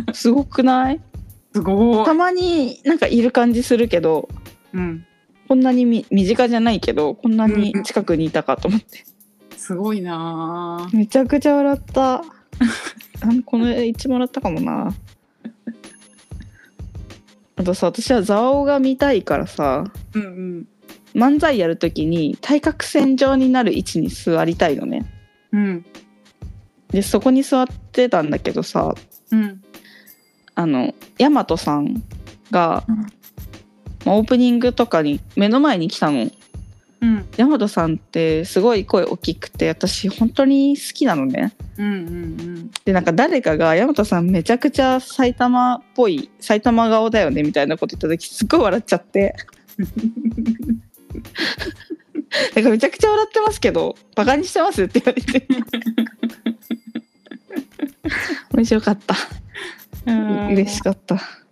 [0.08, 0.14] ー。
[0.14, 1.02] すごくない？
[1.54, 2.06] すごい。
[2.06, 4.30] たまになんかいる感じするけど。
[4.74, 5.06] うん
[5.48, 9.06] こんなにみ身近じゃないけどこんなに近くにいたかと思って。
[9.58, 10.90] すごいな。
[10.94, 12.14] めちゃくちゃ笑った。
[12.16, 12.22] あ
[13.46, 14.94] この絵一番笑ったかもな。
[17.58, 20.68] あとさ私はザオが見たいからさうんうん。
[21.16, 25.06] 漫才やるときに対角線上になる位置に座りたいのね。
[25.52, 25.86] うん。
[26.90, 28.94] でそこに座ってたんだけどさ
[29.32, 29.62] うん。
[30.56, 32.04] あの大和さん
[32.52, 33.06] が、うん
[34.06, 36.32] まあオープニングとかに目の前に来たの。
[37.02, 37.26] うん。
[37.38, 41.54] 大和さんってすごい声大きくて私本当に好きなのね。
[41.78, 49.36] うんうんでなんか誰かが大和さんめちゃくちゃ埼玉っぽい埼玉顔だよねみたいなこと言った時すっごい笑っちゃって。
[52.56, 55.48] なんかめちゃくちゃ笑ってますけどバカにしてますって言われて。
[58.54, 59.16] 面白かった。
[60.06, 60.48] うん。
[60.48, 61.45] 嬉しかった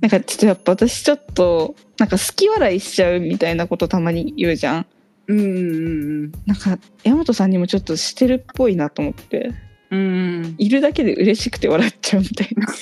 [0.00, 4.86] なんかちょっとやっぱ私ちょっとなんか好き笑いしちゃうみたいなことたまに言うじゃん。
[5.28, 9.54] うんうんなんか大和さんにもちょっとしてるっぽいなと思って。
[9.90, 10.02] うんう
[10.42, 10.54] ん。
[10.58, 12.66] いるだけで嬉しくて笑っちゃうみたいな。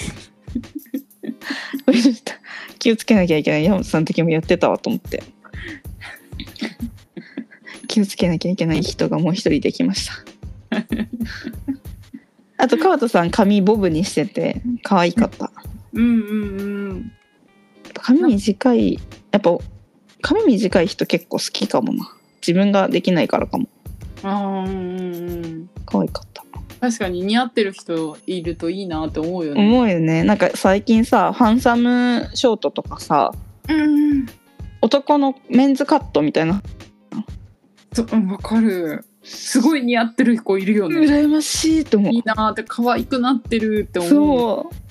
[2.79, 5.23] 気をつけなきゃいけない山本さんの時もやってたわと思って。
[7.89, 10.13] 気をつけなきゃいけない人がもう一人できました。
[12.59, 15.51] あと川田さん髪ボブにしてて可愛かった。
[15.69, 17.13] うんうんうん
[17.95, 18.99] 髪短い
[19.31, 19.57] やっぱ
[20.21, 22.09] 髪短い人結構好きかもな
[22.47, 23.69] 自分ができないからかも
[24.23, 26.43] あーうんうんうん可愛かった
[26.81, 29.67] 確かに似合ってる人いるといいなって思うよね。
[29.67, 33.33] 思うよねなんか最近さハンサムショートとかさ
[33.69, 34.27] うん。
[34.83, 36.63] 男のメンズカットみたいな
[37.95, 39.05] そううんわかる。
[39.23, 41.01] すごい似合ってる子いるよね。
[41.01, 44.11] 羨ましいと思ういいなーって可愛くなってるって思う。
[44.11, 44.84] そう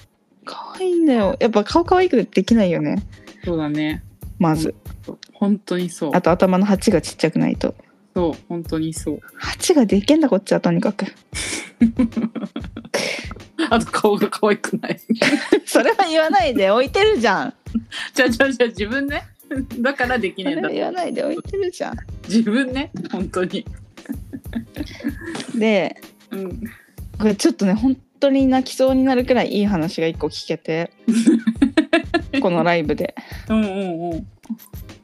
[0.45, 3.03] 可愛いんだよやっぱ顔可愛くできないよね
[3.43, 4.03] そうだね。
[4.39, 4.73] まず
[5.33, 6.21] 本当にそうあ。
[6.21, 7.75] と頭の鉢がちっちゃくないと
[8.15, 9.19] そう本当にそう。
[9.35, 11.05] 鉢がでけんだこっちはとにかく
[13.69, 14.99] あと顔が可愛くない。
[15.65, 17.53] それは言わないで置いてるじゃん
[18.13, 19.23] じゃあじゃあじゃあ自分ね。
[19.79, 20.69] だからできそねえんだ。
[20.69, 23.65] 言わないで置いてるじゃん自分ね本当に。
[25.55, 25.95] で
[26.31, 26.63] うん。
[27.19, 30.91] これちょっとね本当に泣きそうになるくらいいい話が一個聞けて
[32.41, 33.15] このライブで
[33.49, 34.27] うんうんうん。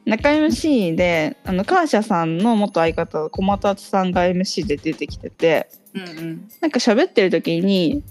[0.06, 6.48] 中 MC であのカーシャさんの元相方小松さんが MC で出てきててうんうん。
[6.60, 8.02] なんか喋ってる時に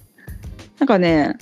[0.80, 1.38] なんかね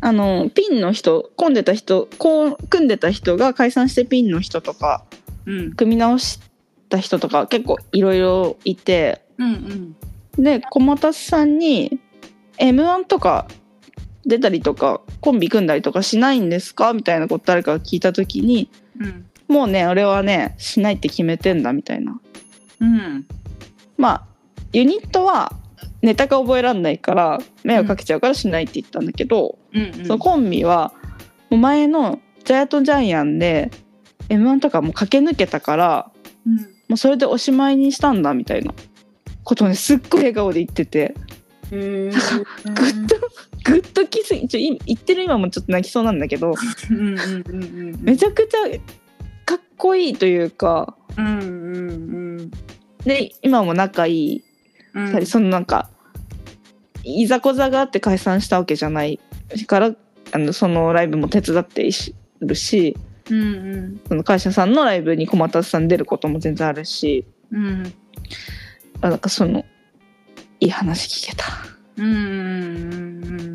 [0.00, 5.04] あのピンの人混んでた人こう組んでた人が解散してピンの人とか
[5.46, 6.40] うん組み直し
[6.88, 9.96] た人とか結構いろいろいてうん
[10.36, 12.00] で小松さんに
[12.58, 13.46] m 1とか
[14.24, 16.92] 出たりとかコンビ組んだりとかしないんですか？
[16.92, 22.18] みたいなこと誰かが聞いた時にうんもうね俺はねしないって決めてんだみたいな。
[22.80, 23.26] うん。
[23.98, 24.26] まあ
[24.72, 25.52] ユニットは
[26.00, 30.06] ネタが覚えらんないから迷惑かけちゃうからしないって言ったんだけど、うんうん。
[30.06, 30.94] そのコンビは
[31.50, 33.70] もう前のジャイアントジャイアンで
[34.30, 36.10] m 1とかもう駆け抜けたから
[36.46, 36.56] うん。
[36.88, 38.72] もうそれでおしまいにしたんだみたいな
[39.44, 41.14] ことをねすっごい笑顔で言ってて
[41.72, 42.12] グッ
[43.08, 43.16] と
[43.64, 46.54] グッときすぎちょい言ってる今もちょっと泣きそうなんだけど
[48.00, 48.78] めちゃくちゃ
[49.46, 52.50] かっこいいというかうんうんうん
[53.04, 54.44] で今も仲いい。
[54.94, 55.26] うん。
[55.26, 55.90] そのなんか
[57.04, 59.18] いざこざがあって解散したわけじゃない。
[59.66, 59.94] から
[60.32, 61.88] あのそのライブも手伝って
[62.40, 62.96] るし
[63.30, 64.00] うんうん。
[64.08, 67.24] その会社さんのライブに小松さん出ることも全然あるし。
[67.50, 67.92] うん。
[69.00, 69.64] あなんかその
[70.62, 71.46] いい話聞けた。
[71.96, 73.52] うんうん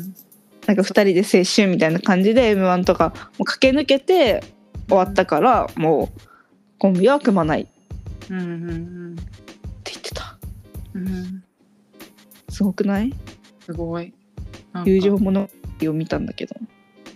[0.66, 4.44] なんか2人で青春みたいな感じで m 1とかもう駆け抜けて
[4.88, 6.20] 終わったからもう
[6.78, 7.62] コンビは組まない。
[7.62, 9.16] ってうんうん。
[9.16, 10.36] 言ってた。
[10.92, 11.42] うん。
[12.50, 13.14] すごくない？
[13.64, 14.12] すごい。
[14.84, 15.48] 友情もの
[15.82, 16.56] を見たんだけど。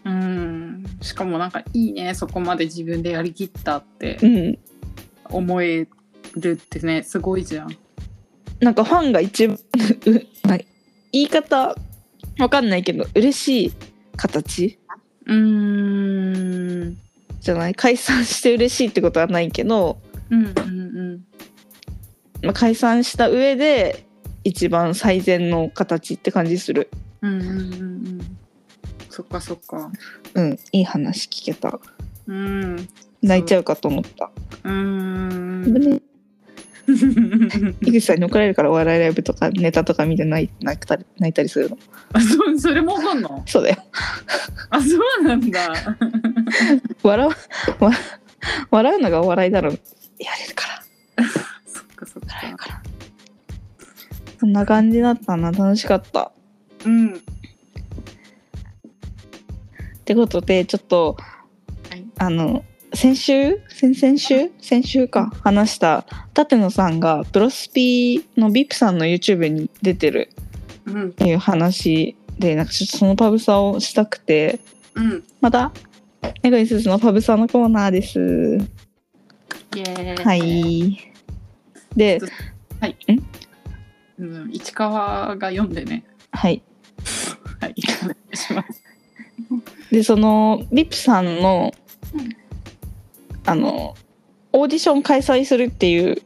[0.07, 0.85] うん。
[1.03, 4.19] しかもなんかいいねそこまで自分でやりきったって。
[4.23, 4.59] うん。
[5.25, 5.87] 思え
[6.37, 7.77] るってねすごいじゃん
[8.63, 9.59] なんかファンが一番
[11.13, 11.77] 言い方
[12.39, 13.73] わかんないけど嬉しい
[14.17, 14.79] 形？
[15.27, 16.97] うーん。
[17.41, 17.75] じゃない？
[17.75, 20.01] 解散して嬉しいってことはないけど、
[20.31, 21.25] うんうん
[22.43, 24.07] まあ、解散した上で
[24.45, 26.89] 一番最善の形って感じする。
[27.21, 27.61] うんうんうんうん。
[27.61, 27.61] う
[28.23, 28.39] ん
[29.11, 29.91] そっかそっか。
[30.35, 31.79] うんいい話聞けた。
[32.27, 32.89] うん。
[33.21, 34.31] 泣いちゃうかと思った。
[34.65, 34.69] う。
[34.69, 36.03] ーん
[37.83, 41.79] 井口さんに怒られるからお笑いライブとかネタとか見て泣い泣いたり泣いたりするの？
[42.13, 43.43] あそうそれもわかんの？
[43.47, 43.77] そうだよ。
[44.71, 44.89] あそ
[45.21, 45.97] うなんだ。
[47.03, 47.91] 笑うわ
[48.71, 50.67] 笑うのがお笑いだろやれるか
[51.17, 51.25] ら。
[51.67, 52.57] そっかそっか。
[52.57, 52.83] から。
[54.41, 55.53] そんな感じだったな。
[55.53, 56.33] 楽しかった。
[56.85, 57.15] うん。
[57.15, 57.19] っ
[60.05, 61.17] てことでちょっと、
[61.89, 62.05] はい。
[62.19, 62.65] あの
[62.95, 63.59] 先週？
[63.69, 64.51] 先々週？
[64.61, 65.31] 先週か。
[65.43, 66.05] 話した。
[66.35, 70.31] 舘野さんがプロスピの VIP さんの YouTube に出てる。
[70.85, 71.09] うん。
[71.09, 74.61] っていう話でなんかちょっとそのパブサをしたくて。
[74.95, 75.25] うん。
[75.41, 75.73] また
[76.43, 78.19] メガイスズのパブサのコーナーです。
[79.75, 80.25] イエーイ。
[80.25, 81.13] はい。
[81.97, 82.21] で
[84.19, 86.05] うん、市川が読んでね。
[86.31, 86.63] はい。
[87.61, 87.75] はい。
[88.05, 88.83] お願いします。
[89.91, 91.73] でその VIP さんの
[92.15, 92.42] うん
[93.47, 93.95] あの
[94.53, 96.23] オーディション開催するっていう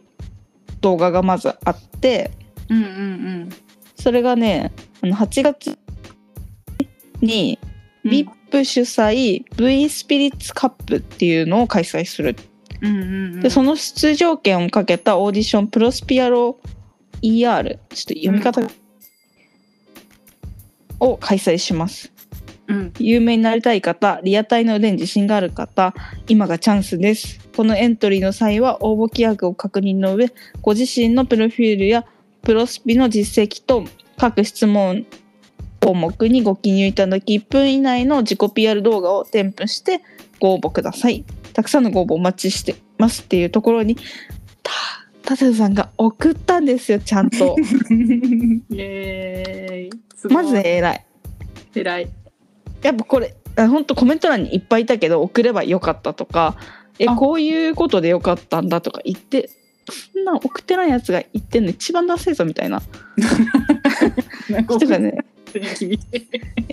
[0.81, 2.31] 動画がまずあって
[2.69, 3.49] うんうん
[3.95, 5.79] それがねあの8月
[7.21, 7.59] に
[8.05, 8.11] うん。
[8.11, 12.37] VIP 主催 V スピリッツカップっていうのを開催する、
[12.81, 13.07] うんうんう
[13.39, 13.41] ん。
[13.41, 16.59] でその出場権をかけたオーディションプロスピアロ
[17.23, 18.69] ER ちょっと読み方が、
[21.01, 22.13] を開催します
[22.69, 22.93] うん。
[22.99, 25.95] 有名になりたい方リアタイの腕に自信がある方
[26.29, 27.41] 今がチャンスです。
[27.57, 32.05] このエントリーの際は応募規約を確認の上ご自身のプロフィールや
[32.43, 33.85] プロスピの実績と
[34.17, 35.07] 各質問
[35.81, 40.03] 項目にご記入いただき1分以内の自己 PR 動画を添付して
[40.41, 41.25] ご応募ください。
[41.53, 43.97] たくさんのご応募お待ちしてますっていうところに
[44.63, 44.73] た
[45.23, 47.57] 舘野さんが送ったんですよちゃんと。
[48.71, 50.01] イエーイ。
[50.15, 50.45] すごい。
[50.45, 51.07] まず偉い。
[51.75, 52.09] 偉い
[52.87, 56.57] やっぱこれ本当コメント欄にいっぱいいたけど送ればよかったとか
[56.99, 57.15] えあ。
[57.15, 59.51] こういうことでよかったんだとか言って
[59.89, 62.83] そんな送ってないやつが言ってんの一番ダセえぞみたいな。
[64.51, 65.25] なんか人がね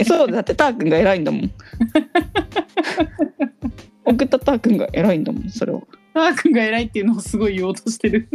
[0.06, 1.52] そうだってターくんが偉いんだもん。
[4.06, 5.88] 送ったターくんが偉いんだもんそれを。
[6.14, 8.28] ター君が偉いっていうのをすごい言おうとしてる。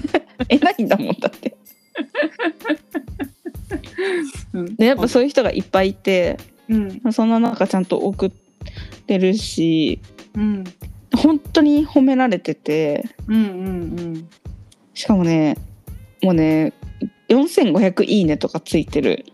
[0.48, 1.56] 偉いんだもんだって。
[4.52, 4.76] うん。
[4.76, 7.12] でやっぱそういう人がいっぱいいてうん。
[7.12, 8.30] そんな中ちゃんと送っ
[9.06, 10.00] てるし
[10.34, 10.64] うん。
[11.16, 14.28] 本当に褒められててうんうん
[14.94, 15.56] しかもね
[16.22, 16.72] もうね
[17.28, 19.24] 4500いいねとかついてる。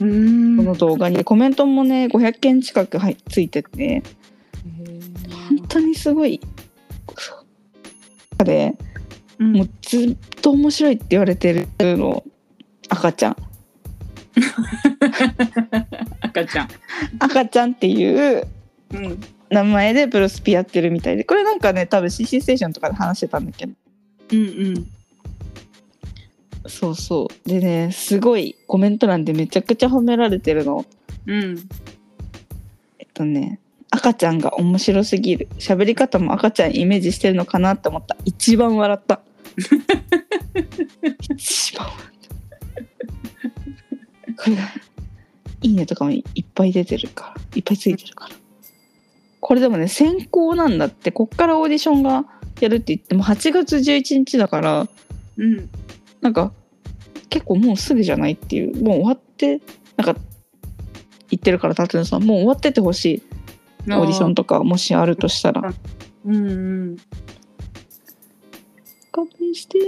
[0.00, 0.10] うん。
[0.10, 1.24] うんこの動画に。
[1.24, 4.02] コメントもね500件近くはいついてて。
[5.48, 6.40] 本当にすごい。
[8.38, 8.74] で
[9.38, 9.52] うん。
[9.52, 12.24] もうずっと面白いって言われてるの
[12.88, 13.36] 赤ちゃん
[16.32, 16.68] 赤ちゃん。
[17.18, 18.46] 赤ちゃんっていう
[18.92, 19.20] うん。
[19.50, 21.24] 名前でプロスピやってるみたいで。
[21.24, 23.72] これなんかね多分 CC ステーションとかで話してたんだけど。
[24.32, 24.86] うん
[26.66, 27.48] そうそう。
[27.48, 30.86] でねすごいコメント欄でめちゃくちゃ褒められてるの。
[31.26, 31.68] うん。
[32.98, 33.60] えっとね
[33.90, 35.48] 赤ちゃんが面白すぎる。
[35.58, 38.16] 喋り方も赤ちゃんイメージしてるのかなって思った。
[38.24, 39.20] 一番笑った。
[41.36, 42.10] 一番笑っ
[44.36, 44.42] た。
[44.42, 44.62] これが
[45.62, 48.36] いいねとかもいっぱい出てるからいっぱいついてるから。
[49.40, 52.24] これでもね先行なんだってこっからオーディションが
[52.60, 54.88] やるって言っても8月11日だから
[55.36, 55.68] うん。
[56.20, 56.52] なんか
[57.28, 59.60] 結構もうすぐじゃないっていうもう終わって
[59.96, 60.20] なんか
[61.30, 63.22] 言ってるから舘野さんもう終わっててほしい。
[63.84, 65.72] オーディションとかもしあるとしたら。
[66.24, 66.38] うんう
[66.92, 66.96] ん。
[69.10, 69.78] 勘弁して。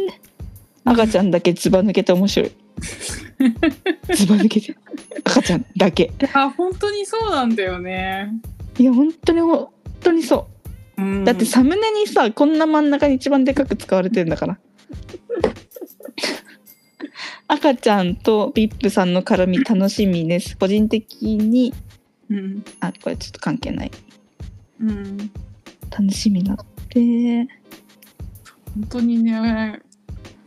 [0.84, 2.52] 赤ちゃんだけずば抜けて面白い
[4.14, 4.76] ずば抜けて
[5.24, 6.04] 赤ちゃんだけ。
[6.04, 8.32] いや本当にそうなんだよね。
[8.78, 9.68] いや本当に本
[10.00, 10.48] 当にそ
[10.96, 11.02] う。
[11.02, 11.24] うん。
[11.24, 14.58] だってサムネにさこんな真ん中に一番でかく使われてるんだから。
[17.46, 20.56] 赤ちゃんとビップさんの絡み楽しみです。
[20.56, 21.74] 個人的に
[22.30, 22.64] うん。
[22.80, 23.90] あこれちょっと関係ない。
[24.80, 25.30] うん。
[25.90, 26.56] 楽しみだっ
[26.88, 27.48] てい
[28.74, 29.80] 本当にね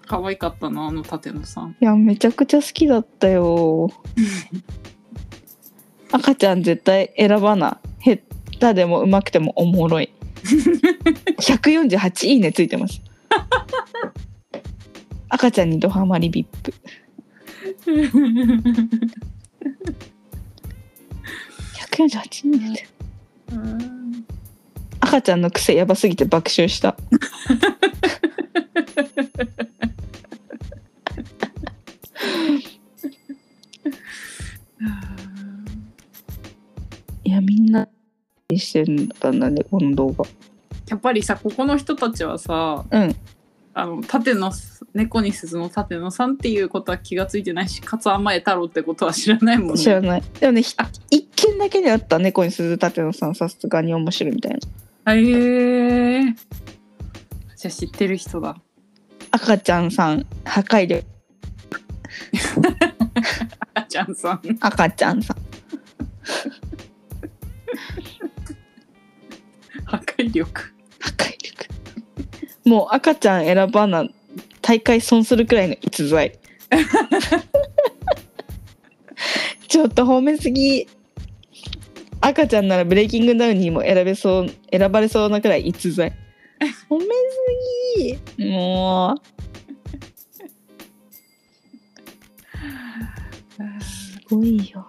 [0.08, 1.76] 可愛かったなあの舘野さん。
[1.80, 3.90] やめちゃくちゃ好きだったよ。
[6.12, 8.18] 赤ちゃん絶対選ばな下
[8.60, 10.10] 手でもうまくてもおもろい。
[11.40, 13.02] 148いいねついてます。
[15.30, 16.74] 赤ちゃんにドハマりビップ。
[21.92, 22.70] 148いいね。
[22.70, 22.88] って
[23.52, 24.26] うん
[25.00, 26.98] 赤ちゃんの癖やばすぎて爆笑した
[37.38, 37.88] やみんな
[38.56, 38.86] して
[39.20, 40.26] たんだねこの動画
[40.88, 43.16] やっぱりさここの人たちはさうん
[43.74, 44.52] あの舘野
[44.96, 49.78] 猫に鈴の舘野さんっていうことは気がついてないしかつ甘え太郎ってことは知らないもんね。
[49.78, 50.64] 知らないでもね
[51.12, 54.58] 一件だけであった猫に鈴立野さんさすがに面白いみたい
[55.04, 56.36] なへえー。
[57.56, 58.58] じゃあ知ってる人だ。
[59.30, 61.06] 赤ちゃんさん破壊力
[63.76, 64.42] 赤ちゃんさん。
[64.60, 65.38] 赤ちゃんさん
[70.28, 70.74] 壊力。
[71.00, 71.68] 破壊力
[72.66, 74.06] もう赤ちゃん選ばな
[74.62, 76.38] 大会損するくらいの逸材。
[79.68, 80.88] ちょっと褒めすぎ。
[82.20, 86.14] 赤ちゃんならブレイキングダウンにも選べそう選ばれそうなくらい逸材。
[86.90, 87.10] 褒めす
[88.38, 88.50] ぎ。
[88.50, 89.22] もう。
[93.84, 94.86] すごいよ。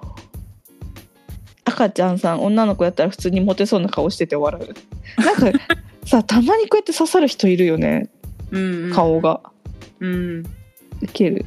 [1.64, 4.74] 赤ちゃんさん女の子やったら普通にモテそうな顔してて笑う
[5.18, 5.58] なんか
[6.04, 8.08] さたまにこうやって刺さる人いるよね
[8.50, 8.92] うん、うん。
[8.92, 9.20] 顔。
[9.20, 9.40] が
[10.00, 10.38] うん。
[11.02, 11.44] ウケる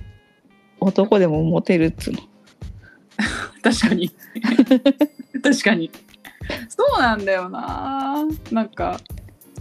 [0.80, 2.20] 男でもモテるっつうの
[3.62, 4.12] 確かに。
[5.44, 5.92] 確かに。
[6.70, 8.26] そうなんだよな。
[8.52, 9.00] なんか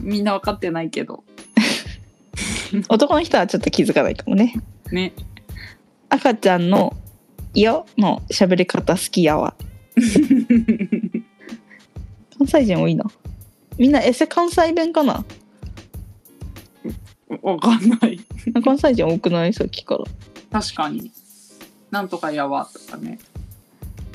[0.00, 1.24] みんな分かってないけど。
[2.88, 4.54] 男の人はちょっと気づかないかもね
[4.92, 5.12] ね。
[6.08, 6.96] 赤ちゃんの
[7.54, 9.54] 「よ」の喋り方好きやわ
[12.38, 13.04] 関西人多いな
[13.80, 15.24] みんなエセ関西弁かな？
[17.40, 18.20] わかんない。
[18.62, 19.54] 関西人多くない？
[19.54, 20.04] さっきから。
[20.60, 21.10] 確かに。
[21.90, 23.18] なんとかやわとかね。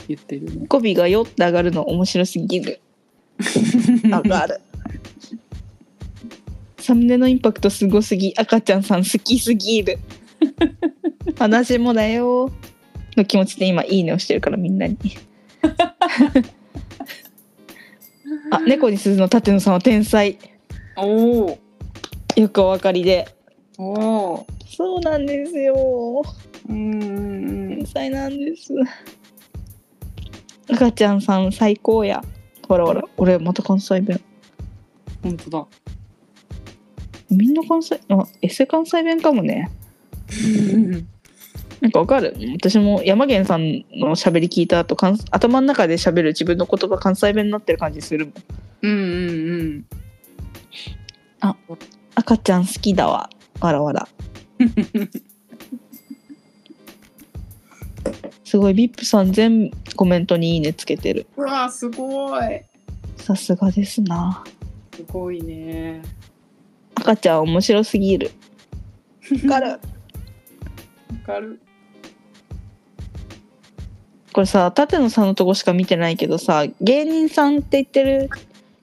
[0.07, 0.67] 言ってるね。
[0.67, 2.79] 語尾が「よ」って上がるの面白すぎる。
[4.03, 4.61] 上がる。
[6.77, 8.35] 好サムネのインパクトすごすぎ。
[8.37, 9.97] 赤ちゃんさん好きすぎる。
[11.39, 12.51] 私もだよ。
[13.17, 14.95] の気持ちで今いいねをしてるからみんなに
[18.51, 20.37] あ猫に鈴の舘野さんは天才。
[20.95, 21.59] おお
[22.35, 23.27] よくお分かりで。
[23.77, 23.91] お
[24.33, 26.23] おそうなんですよ。
[26.69, 28.73] うんうん天才なんです。
[30.69, 32.23] 赤ちゃんさん最高や。
[32.67, 34.21] ほらほら俺また関西弁。
[35.23, 35.67] 本当だ。
[37.29, 39.71] みんな関西あエセ関西弁かもね
[41.85, 42.35] なんかわかる？
[42.59, 43.61] 私も山源さん
[43.93, 48.35] の喋り聞いた後関頭の中で喋る自分の言葉関西弁になってる感じするもん。
[48.81, 49.05] うんうん
[49.51, 49.85] うん。
[52.15, 53.29] 赤ちゃん好きだわ。
[53.59, 54.07] わらわら。
[58.43, 61.27] すごい VIP さん全コメントにいいねつけてる。
[61.37, 62.61] うわすごい。
[63.17, 64.43] さすがですな。
[64.95, 66.01] すごいね。
[66.95, 68.31] 赤ちゃん面白すぎる。
[69.45, 69.67] わかる？
[69.69, 69.77] わ
[71.27, 71.59] かる
[74.35, 78.29] これさ舘野さんのとこしか見てないけどさ芸人さんって言ってる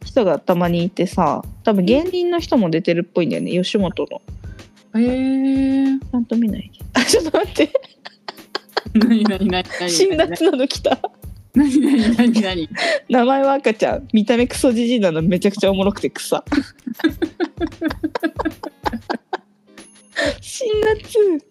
[0.02, 4.22] 人がたまにいてさ多分芸人の人も出てるっぽいんだよね吉本の。
[4.98, 6.72] へえちゃんと見ない？
[6.94, 7.70] あちょっと待って。
[8.94, 10.98] 何何何何辛辣なの来た。
[11.54, 12.68] 何何何何。
[13.10, 14.08] 名前は赤ちゃん。
[14.14, 16.42] 見た目クソじじいなのめちゃくちゃおもろくて草
[20.40, 21.42] 辛辣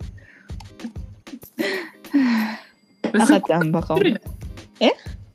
[3.13, 4.15] 赤ちゃんバカおもろい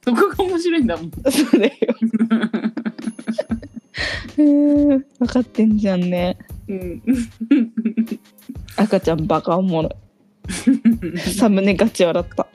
[0.05, 1.11] そこが面白いんだもん。
[1.11, 1.19] そ
[1.57, 1.73] うだよ。
[5.19, 6.39] 分かってんじゃんね。
[6.69, 7.03] うん。
[8.77, 11.19] 赤ちゃんバカおもろい。
[11.19, 12.47] サムネガチ笑った。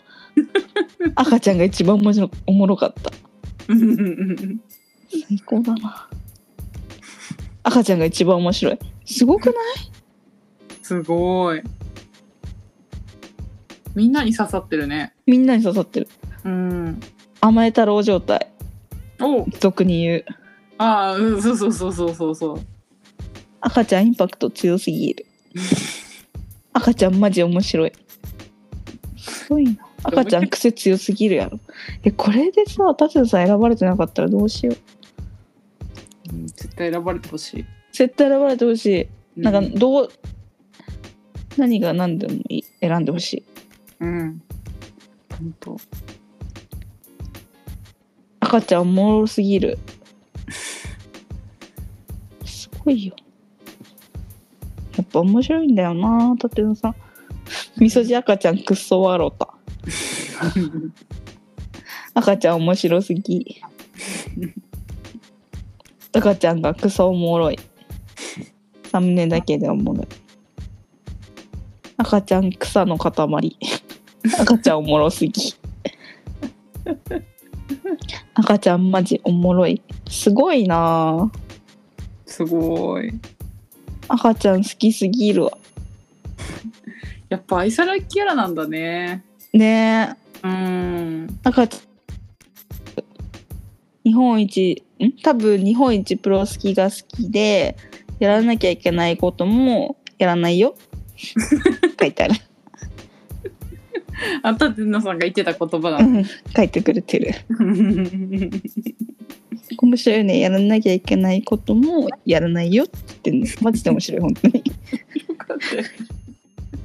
[1.15, 3.11] 赤ちゃんが一番面白おもろかった。
[3.67, 6.07] 最高だな。
[7.63, 8.79] 赤ちゃんが一番面白い。
[9.05, 9.55] すごくない？
[10.81, 11.61] すごい
[13.95, 15.13] みんなに刺さってるね。
[15.25, 16.07] みんなに刺さってる。
[16.45, 16.99] うん。
[17.41, 18.47] 甘え太郎状態。
[19.19, 19.45] お。
[19.59, 20.25] 俗に言う。
[20.77, 22.59] ああうんそうそうそうそうそうそう。
[23.59, 25.25] 赤ちゃんインパクト強すぎる。
[26.73, 27.91] 赤ちゃんマジ面白い。
[29.17, 29.71] すごいな。
[30.03, 31.59] 赤ちゃん癖強すぎるやろ。
[32.03, 36.33] えこれでさ舘野さん選ばれてなかったらどうしよう。
[36.33, 37.65] うん絶対選ばれてほしい。
[37.91, 38.85] 絶対選ばれてほし
[39.37, 39.39] い。
[39.41, 40.09] なんうかどう、
[41.57, 42.63] 何が何でもいい。
[42.79, 43.43] 選んでほしい
[44.01, 44.41] うん。
[45.29, 45.77] 本当。
[48.39, 49.77] 赤ちゃんおもろすぎる。
[52.43, 53.15] すごいよ。
[54.97, 56.35] やっぱ面白いんだよな。
[56.37, 56.95] 舘野さん。
[57.77, 59.53] みそじ赤ちゃんくっそ笑うた。
[62.13, 63.61] 赤ちゃん面白すぎ。
[66.13, 67.59] 赤ちゃんがクソおもろい。
[68.91, 70.07] サムネだけでおもろい。
[71.97, 73.57] 赤ちゃん草の塊。
[74.39, 75.55] 赤ちゃんおもろすぎ。
[78.33, 79.81] 赤ちゃんマジおもろい。
[80.09, 81.31] すごいな。
[82.25, 83.11] すごい。
[84.07, 85.57] 赤ちゃん好きすぎるわ。
[87.29, 89.23] やっぱ愛されキャラなんだね。
[89.53, 90.15] ね。
[90.43, 91.39] えうん。
[91.43, 91.81] 赤ちゃん
[94.03, 95.11] 日本一ん？
[95.23, 97.77] 多分日本一プロ好きが好きで
[98.19, 100.75] やらなきゃいけないこともやらないよ。
[101.99, 102.35] 書いてある、
[104.43, 106.23] あ舘野さんが言ってた言葉だうん、
[106.55, 107.33] 書いてくれてる。
[109.81, 110.39] 面白いよね。
[110.39, 114.63] やらなきゃいけないこともやらないよって言ってマジで面白い本当に。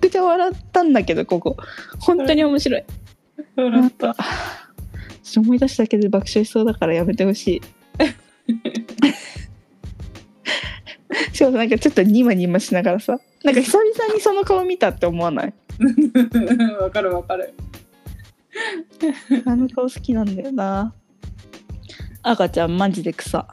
[0.00, 1.56] くちゃ笑ったんだけどここ。
[1.98, 2.84] 本当に面白い。
[3.56, 4.16] 笑った。
[5.36, 7.62] 思い出しただけで爆笑しそうだからやめてほしい。
[11.34, 13.18] しかもなんかちょっとニマニマしながらさ。
[13.44, 15.54] なんか久々にその顔見たって思わない？
[16.80, 17.54] わかるわかる。
[19.44, 20.94] あの顔好きなんだよな。
[22.22, 23.46] 赤ちゃんマジで草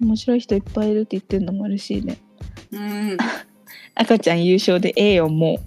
[0.00, 2.18] 面白い人いっぱいいるって言ってるのも嬉しいね。
[2.72, 3.16] うん。
[3.94, 5.60] 赤ちゃん優勝でええよも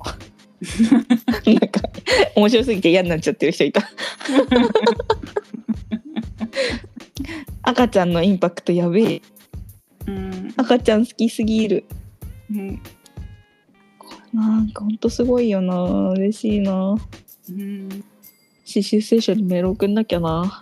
[1.46, 1.50] う。
[1.50, 1.82] なんか
[2.36, 3.82] 面白すぎて嫌になっちゃってる人いた。
[7.64, 9.22] 赤ちゃんのインパクトやべえ。
[10.08, 10.54] うん。
[10.58, 11.86] 赤ちゃん好きすぎる。
[12.52, 12.82] うん
[14.34, 16.10] なんかほんとすごいよな。
[16.12, 16.96] 嬉しいな。
[17.50, 17.90] うん。
[17.90, 20.62] 刺繍聖書にメール送んなきゃな。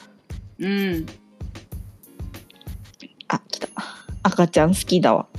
[0.60, 1.06] うん。
[3.28, 3.68] あ来た。
[4.24, 5.28] 赤ちゃん好きだわ。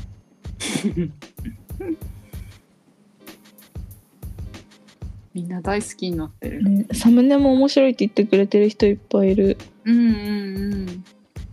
[5.35, 6.63] みんな大好きになってる。
[6.63, 9.59] ね、サムネも面白いって言ってくれてる人いっぱいいる。
[9.85, 11.05] うんうん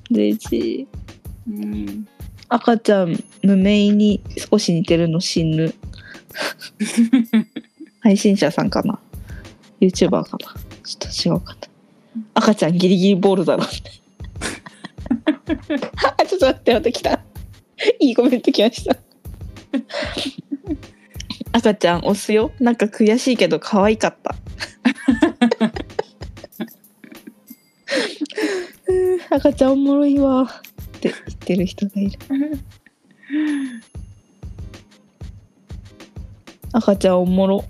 [0.10, 0.88] 嬉しい
[1.50, 2.08] うん。
[2.50, 5.74] 赤ちゃん無名に少し似てるの死ぬ
[8.02, 9.00] 配信者さんかな
[9.82, 10.54] ？YouTuber かな？
[10.84, 11.60] ちょっと違うかな。
[12.36, 13.92] 赤ちゃんギリギリボールだろって。
[16.18, 17.20] あ ちょっと待って待ってきた。
[18.00, 18.96] いいコメント来ました。
[21.54, 22.52] 赤ちゃん押すよ。
[22.60, 24.36] なんか悔しいけど可愛かった。
[29.36, 30.48] 赤ちゃんおもろいわっ
[31.00, 32.20] て言ってる人がいる。
[36.74, 37.64] 赤ちゃんおもろ。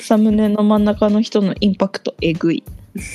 [0.00, 2.64] サムネの真ん中の人のインパクトえぐい。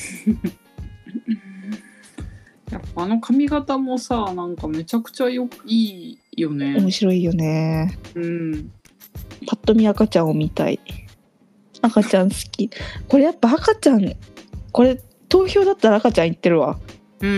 [2.71, 6.75] やっぱあの髪型もさなんかめちゃくちゃよいいよね。
[6.79, 7.97] 面白いよね。
[8.15, 8.71] うん。
[9.45, 10.79] パッと見赤ちゃんを見たい。
[11.81, 12.69] 赤ちゃん好き。
[13.09, 14.15] これやっぱ赤ちゃん
[14.71, 16.79] これ投票だったら赤ちゃん言ってるわ。
[17.19, 17.37] うんうん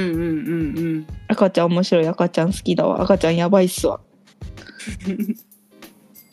[0.78, 3.02] うん赤ちゃん面白い赤ちゃん好きだわ。
[3.02, 4.00] 赤ちゃんやばいっすわ。
[5.08, 5.36] う ん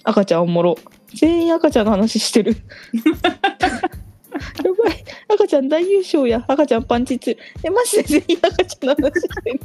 [0.04, 0.76] 赤ちゃんおもろ
[1.14, 2.56] 全員赤ちゃんの話してる。
[2.92, 5.04] やばい。
[5.32, 6.44] 赤ちゃん大優勝や。
[6.46, 9.60] 赤ちゃんパンチ2えマジで全員赤ちゃんの話してる。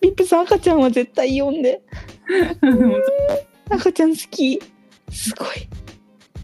[0.00, 1.82] リップさん赤ちゃんは絶対読んで。
[3.68, 4.60] 赤ちゃん好き。
[5.10, 5.48] すごい。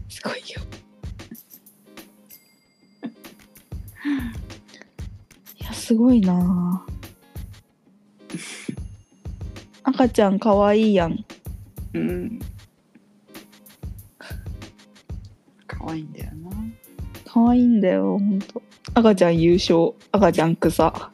[0.09, 0.61] すごいよ。
[5.59, 6.85] いやすごいな。
[9.83, 11.25] あ 赤ちゃんかわいいやん。
[11.93, 12.39] うん
[17.51, 18.61] かわいいんだよほんと
[18.93, 19.93] 赤ちゃん優勝。
[20.11, 21.11] 赤ちゃん草。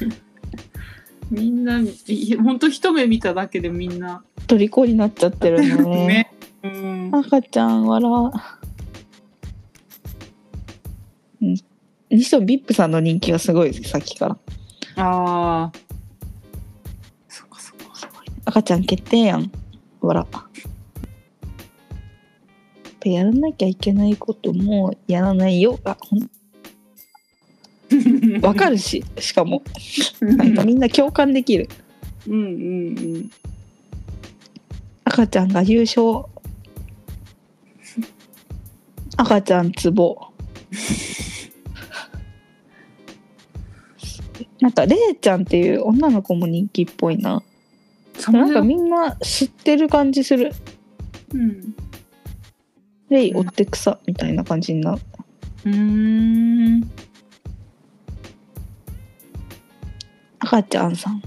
[1.30, 1.88] みんない
[2.36, 4.22] ほんと一目見ただけでみんな。
[4.46, 6.30] 虜になっちゃってるのね。
[6.62, 6.64] ね。
[6.64, 7.10] うん。
[7.12, 8.10] 赤ちゃん笑
[11.42, 11.44] う。
[11.44, 11.54] ん。
[12.10, 14.38] にしてもビップさんの人気がすごいですさっきから。
[14.96, 15.72] ああ
[17.28, 17.84] そっかそっか。
[18.46, 19.50] 赤ちゃん決定やん。
[20.00, 20.24] 笑
[23.00, 25.80] ぱやらなきゃいけないこともやらないよ。
[25.84, 26.30] あほん。
[28.42, 29.64] わかるししかも。
[30.20, 31.68] なんかみんな共感できる。
[32.28, 32.42] うんうんう
[33.18, 33.28] ん。
[35.04, 36.26] 赤ちゃんが優勝。
[39.16, 40.28] 赤ちゃんツボ。
[44.60, 47.42] なんかレイちゃんっていう女の子も人気っぽいな。
[48.18, 50.52] そなんかみんな知ってる感じする。
[51.34, 51.74] うん
[53.10, 55.00] レイ追って草みたいな感じになる。
[55.64, 56.90] うーん。
[60.38, 61.20] 赤ちゃんさん。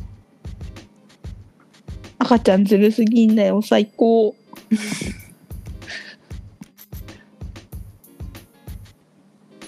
[2.19, 4.33] 赤ちゃんずるすぎんだよ最高。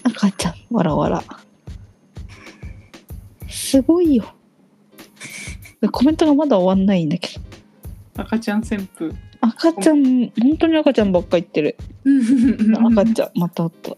[0.04, 1.22] 赤ちゃんわらわら。
[3.50, 4.34] すごいよ。
[5.92, 7.42] コメントがまだ終わんないんだけど。
[8.22, 9.14] 赤ちゃん旋風。
[9.42, 13.32] 赤ちゃん本当に赤ちゃんばっか言ってる赤ちゃん。
[13.40, 13.98] またあった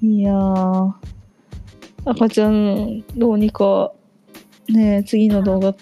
[0.00, 0.32] いや
[2.04, 3.02] 赤ちゃん。
[3.16, 3.92] どうにか
[4.68, 5.74] ね次の動画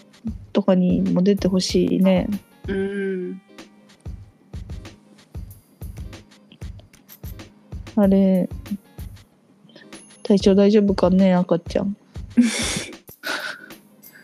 [0.54, 2.26] とかにも出てほしいね
[2.66, 3.42] うん。
[7.94, 8.48] あれ
[10.22, 11.94] 体調大丈夫かね赤ちゃん。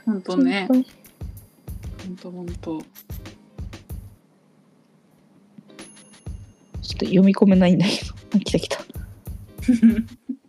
[0.07, 0.23] ほん。
[0.23, 0.69] とね
[2.31, 2.83] 本ほんとほんと当。
[6.83, 8.13] ちょっと読み込めないんだけど。
[8.37, 8.79] あ来た来た。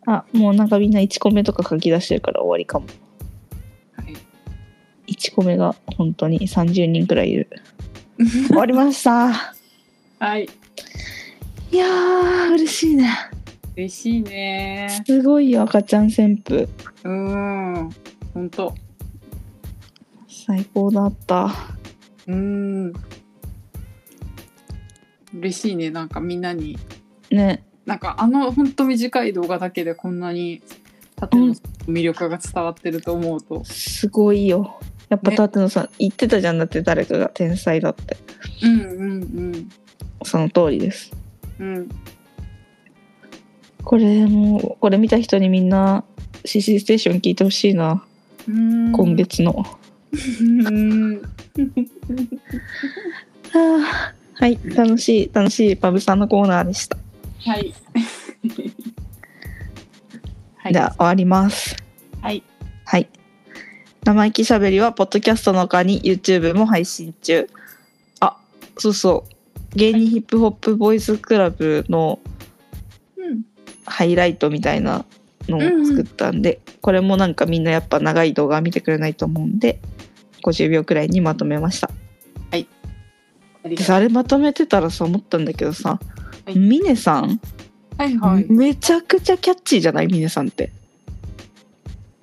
[0.06, 2.88] あもうなんかみんな1個目とか書き出してるから終わりかも。
[3.95, 4.16] はい。
[5.12, 7.48] 1個目が本当に30人くらいいる。
[8.48, 9.56] 終わりました。
[10.20, 10.50] はい。
[11.72, 13.10] いやー嬉しいね。
[13.76, 15.04] 嬉しいね。
[15.06, 16.68] すごいよ赤ちゃん旋風。
[17.04, 17.90] うん。
[18.34, 18.76] ほんと
[20.45, 21.53] 最高だった。
[22.28, 22.94] うん。
[25.34, 26.78] 嬉しいねなんかみんなに。
[27.32, 27.64] ね。
[27.86, 30.61] なんかあのほんと短い動画だけでこんなに
[31.15, 31.53] 縦の
[31.88, 34.80] 魅力が伝わってると思うと、すごいよ。
[35.10, 35.38] やっぱね。
[35.38, 38.18] 舘野さん言ってたじゃんだって誰かが天才だって。
[38.64, 38.86] うんう
[39.57, 39.70] ん
[40.26, 41.11] その通りです。
[41.60, 41.76] うん。
[41.76, 41.90] うん
[43.84, 46.06] これもうこれ見た人にみんな
[46.45, 48.02] CC ステーション聞いてほしいな、
[48.48, 48.91] うん。
[48.94, 49.53] 今月の。
[49.57, 49.82] うん
[53.52, 54.14] はあ。
[54.35, 54.60] はい。
[54.76, 56.98] 楽しい楽しいパブさんのコーナーでした、
[57.45, 57.73] はい。
[60.57, 60.73] はい。
[60.73, 61.76] では終わります。
[62.22, 62.44] はい。
[62.85, 63.10] はい。
[64.03, 67.48] 生意気しゃべりはポッドキャストの他に YouTube も配信中。
[68.19, 68.38] あ
[68.77, 69.26] そうそ
[69.73, 69.77] う。
[69.77, 72.19] 芸人ヒップホップボーイズクラブの
[73.18, 73.44] うん。
[73.85, 75.06] ハイライトみたいな
[75.48, 79.80] のを作ったんで、これもなんかみんなやっぱ長い動画見てくれないと思うんで
[80.44, 81.90] 50秒くらいにまとめました。
[82.52, 82.68] あり
[83.64, 85.99] がとでさあれまとめてたらさ思ったんだけどさ、
[86.45, 86.57] はい。
[86.57, 87.40] ミネさん、う
[87.98, 88.45] はいはい。
[88.52, 90.07] めちゃくちゃキャッチーじゃない？
[90.07, 90.72] ミネさんって。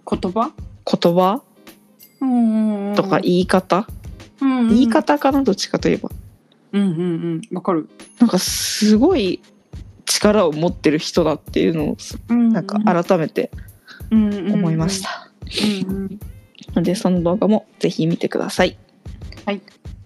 [0.06, 0.52] 言葉？
[0.84, 1.42] 言葉？
[2.20, 2.94] うん。
[2.94, 3.86] とか言い方、
[4.42, 4.68] うんうん。
[4.68, 5.42] 言い方かな？
[5.42, 6.10] どっちかといえば。
[6.72, 7.56] うんうんうん。
[7.56, 7.88] わかる。
[8.18, 9.40] なんかすごい
[10.20, 11.96] 力を持ってる人だっていうのを
[12.32, 13.50] なんか改めて
[14.10, 15.02] 思いまし。
[15.02, 15.30] た、
[16.74, 18.78] のでその動画もぜひ見てください。
[19.46, 19.60] はい、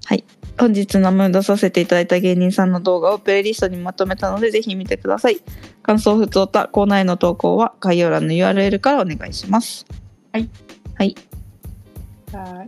[0.07, 0.25] はい、
[0.59, 5.41] 本日名前を出させていただいた芸人さんの動画をプレイリストにまとめたのでぜひ見てください。
[5.83, 9.85] 感想ふつおたコーナーへの投稿は概要欄の URL からお願いします。
[10.33, 10.49] はい。
[10.95, 11.15] はい。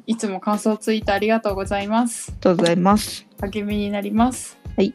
[0.06, 2.30] いつも感想ツイートありがとうございます。
[2.30, 3.26] ありがとうございます。
[3.40, 4.58] 励みになります。
[4.76, 4.94] はい。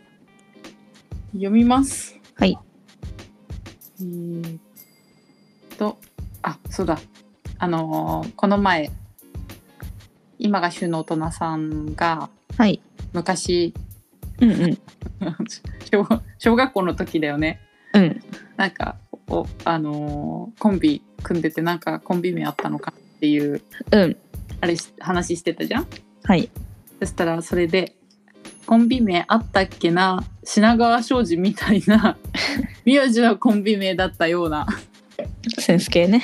[1.33, 2.20] 読みます。
[2.41, 2.57] はい。
[3.99, 4.59] えーっ
[5.77, 5.97] と、
[6.41, 6.99] あ、そうだ。
[7.59, 8.91] あのーこの前、
[10.39, 12.81] 今が旬の大人さんがはい
[13.13, 13.75] 昔
[14.39, 14.77] うんうん
[15.91, 16.07] 小
[16.39, 17.59] 小学校の時だよね。
[17.93, 18.19] うん
[18.57, 18.97] なんか
[19.27, 23.61] おあのーコンビ組んでてなんかコンビ名あったのかっていう
[23.91, 24.17] うん
[24.61, 25.87] あれし話してたじゃん？
[26.23, 26.49] はい
[26.99, 27.95] そしたらそれで
[28.65, 30.23] コンビ名あったっけな？
[30.43, 32.17] 品川庄司みたいな。
[32.85, 34.65] 名字のコンビ名だったような。
[35.59, 36.23] センス系ね。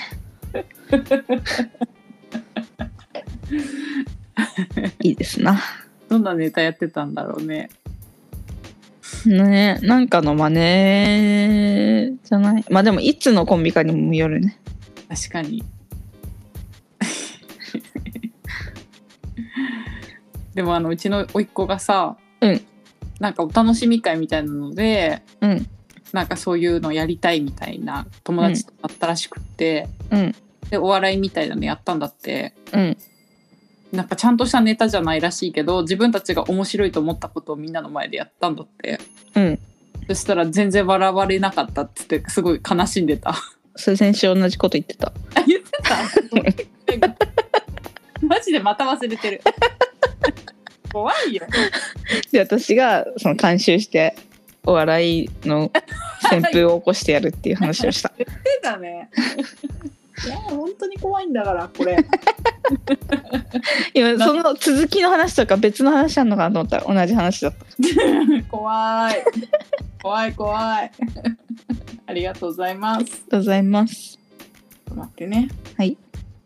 [5.02, 5.60] いいですな。
[6.10, 7.70] どんなネタやってたんだろうね。
[9.26, 12.66] ねなんかの真似じゃない？
[12.70, 14.60] まあでもいつのコンビかにもよるね。
[15.10, 15.64] 確かに。
[20.54, 22.62] でもあのうちの甥っ子がさ、うん。
[23.20, 25.68] なんかお楽しみ会みたいなのでうん。
[26.14, 30.36] なんかそういうのやりたいみたいな友達となったらしくって、うん。
[30.70, 32.54] でお笑いみたいなのやったんだって。
[32.74, 32.98] うん。
[33.92, 39.00] なんかちゃんとしたネタじゃないらしいけど自分たちが面白いと思ったことをみんなの前でやったんだって。
[39.36, 39.60] うん。
[40.08, 43.36] そしたら全然笑われなかったっつってすごい悲しんでた。
[43.76, 45.08] それ先週同じこと言ってた。
[45.36, 47.16] あ言ってた？
[48.26, 49.42] マジでまた忘れてる
[50.92, 51.46] 怖いよ。
[52.32, 54.16] で私がその監修して
[54.66, 55.72] お笑いの
[56.30, 58.12] 旋風を起こしてやるっていう話をした。
[58.18, 59.10] 言ってたね。
[60.26, 61.98] いや本当に怖いんだからこれ。
[63.94, 66.80] 今その続きの話とか別の話あんのかなと思った。
[66.80, 67.66] ら同じ話だった。
[68.50, 69.24] 怖い。
[70.02, 70.92] 怖い怖い。
[72.08, 72.98] ありがとうございます。
[72.98, 73.94] ありがとうございます。
[73.96, 75.50] ちょっと待ってね。
[75.78, 75.98] はい。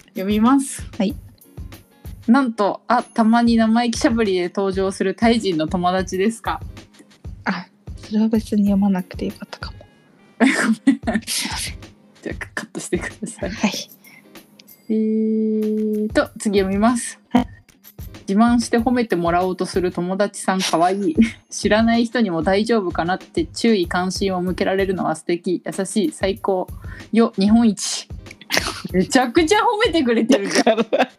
[0.10, 0.86] 読みます。
[0.98, 1.16] はい
[2.28, 6.62] なんとあたまに生意気しゃぶりで登場するタイ人の友達ですか？
[7.46, 7.66] あ
[7.98, 9.78] それは別に読まなくてよかったかも。
[10.40, 11.78] ごめんすいません
[12.22, 13.50] じゃあカットしてください。
[13.50, 13.72] はい。
[14.90, 17.48] えーと次読みます、はい。
[18.28, 21.12] 自慢して褒めてもらおうとする友達さんかわい。
[21.12, 21.16] い
[21.50, 25.62] 知らない人にも大丈夫かなって注意関心を向けられるのは素敵。
[25.66, 26.12] 優しい。
[26.12, 26.68] 最高。
[27.12, 28.08] よ日本一。
[28.94, 30.78] めちゃくちゃ褒めてくれてるじゃん。
[30.78, 31.10] だから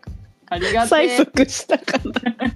[0.53, 1.99] ありがとう催促したか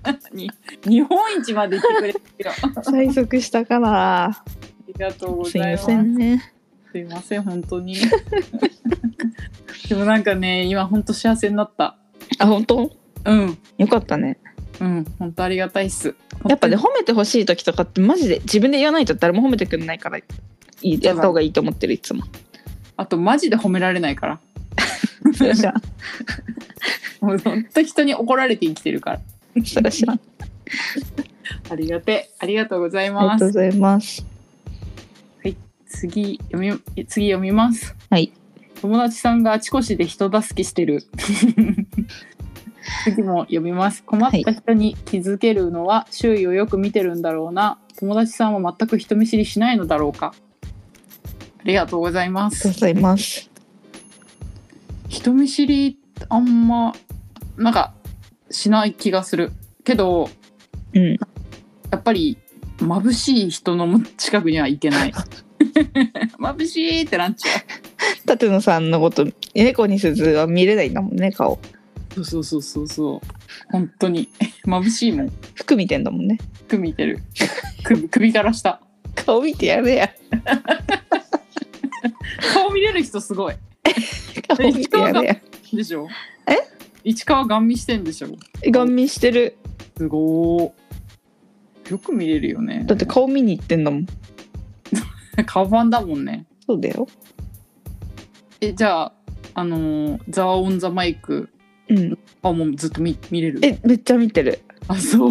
[0.03, 0.51] ら に
[0.85, 2.53] 日本一まで言ってくれてるよ。
[2.63, 4.43] あ 催促したから
[4.87, 6.53] りがとうごすいまざいますせんね。
[6.93, 7.97] すいません本当に。
[9.89, 11.97] でもなんかね今本当幸せになった。
[12.39, 12.91] あ本当？
[13.25, 13.59] うん。
[13.79, 14.39] よかったね。
[14.81, 16.15] うん本当ありがたいっす。
[16.47, 20.25] やっぱね褒めてほしい時とかってマジで自分で言わないと誰も褒めてくれないからい
[20.83, 22.25] いやった方がいいと思ってるいつも。
[22.97, 24.41] あとマジで褒められないから
[25.35, 25.75] それじゃ
[27.21, 29.21] もう本当人に怒られて生きてるから。
[29.65, 30.21] それ知らん
[31.71, 34.37] ありがてありがとうございありますがとうございます。
[35.97, 37.95] 次読み次読みます。
[38.11, 38.33] はい。
[38.81, 41.03] 友達さんがあちこちで人助けしてる。
[43.05, 44.03] 次も読みます。
[44.05, 47.79] 困った人に気づけるのは周囲をよく見てるんだろうな。
[47.99, 50.35] 友達さんは全く人見知りしないのだろうか。
[51.59, 52.69] ありがとうございます。
[52.69, 53.56] ありがとうございます
[55.09, 56.95] 人見知りあんま
[57.57, 57.95] なんか
[58.51, 59.53] しない気がする。
[59.85, 60.29] けど
[60.95, 61.19] うん。
[61.91, 62.39] やっぱり
[62.79, 65.13] 眩しい人の近くには行けない。
[66.39, 67.53] 眩しいってなっちゃ
[68.27, 71.59] 舘野さんのこと猫にすずは見れないんだもんね顔。
[72.17, 73.21] うそうそうそうそう。
[73.71, 74.29] 本当に。
[74.67, 75.33] 眩しいもん。
[75.55, 76.39] 服見てんだもんね。
[76.67, 77.21] 服見てる。
[77.85, 78.81] 首首から下。
[79.15, 80.11] 顔見てやれや。
[82.53, 83.55] 顔見れる人すごい
[84.49, 85.37] 顔見てやれや
[85.73, 86.09] でしょ。
[86.47, 86.57] え？
[87.05, 88.29] 市川ガン見してんでしょ。
[88.71, 89.57] ガン見してる。
[89.97, 91.91] すごー。
[91.91, 92.83] よく見れるよね。
[92.87, 94.07] だって顔見に行ってんだもん。
[95.47, 96.47] 顔ファンだもんね。
[96.67, 97.07] そうだよ。
[98.61, 99.13] えじゃあ
[99.55, 101.49] あのーザワオンザマイク
[101.89, 102.19] うん。
[102.43, 103.61] あもうずっと見見れる？
[103.63, 104.61] えめっちゃ見てる。
[104.89, 105.29] あそ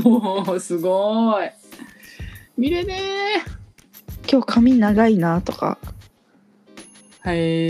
[0.54, 0.60] う。
[0.60, 1.50] すごい。
[2.58, 3.00] 見れね
[4.32, 5.94] 今日髪長いなとか、ー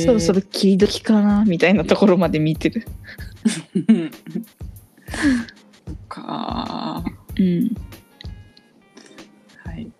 [0.01, 2.85] そろそろ切り時かなみたいなところまで見てる。
[3.75, 4.11] うん
[5.85, 7.03] そっか
[7.37, 7.75] うん。
[9.65, 9.91] はい。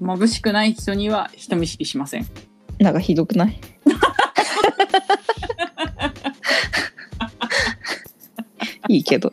[0.00, 2.26] 眩しくない人には人見知りしません。
[2.78, 3.60] なんかひどくない？
[8.88, 9.32] いいけど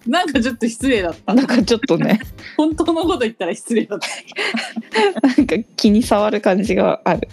[0.06, 1.34] なんかちょっと失礼だった。
[1.34, 2.20] なんかちょっとね。
[2.56, 4.08] 本当のこと言ったら失礼だった。
[5.28, 7.28] なんか気に障る感じがある。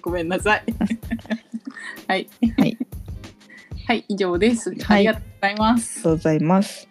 [0.00, 0.64] ごめんなさい。
[2.06, 2.28] はい。
[2.58, 2.78] はい、
[3.86, 4.78] はい、以上です、い。
[4.86, 5.90] ありがとうございます。
[5.90, 6.88] ありがとうございます。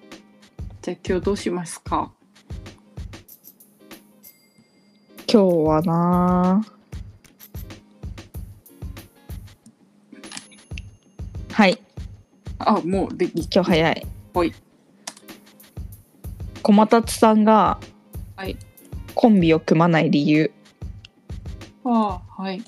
[0.81, 2.11] じゃあ今日どうしますか？
[5.31, 6.65] 今日はな
[11.51, 11.79] はい。
[12.59, 14.07] あもうでき今日早い。
[14.33, 14.53] はい
[16.63, 17.79] 駒達さんが
[18.35, 18.57] はい。
[19.13, 20.51] コンビを組まない理由。
[21.85, 22.63] あはい。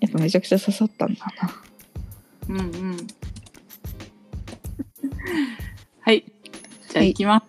[0.00, 1.50] やっぱめちゃくちゃ刺さったんだな。
[2.48, 2.96] うんうん。
[6.00, 6.24] はい。
[6.88, 7.46] じゃあはいいきます、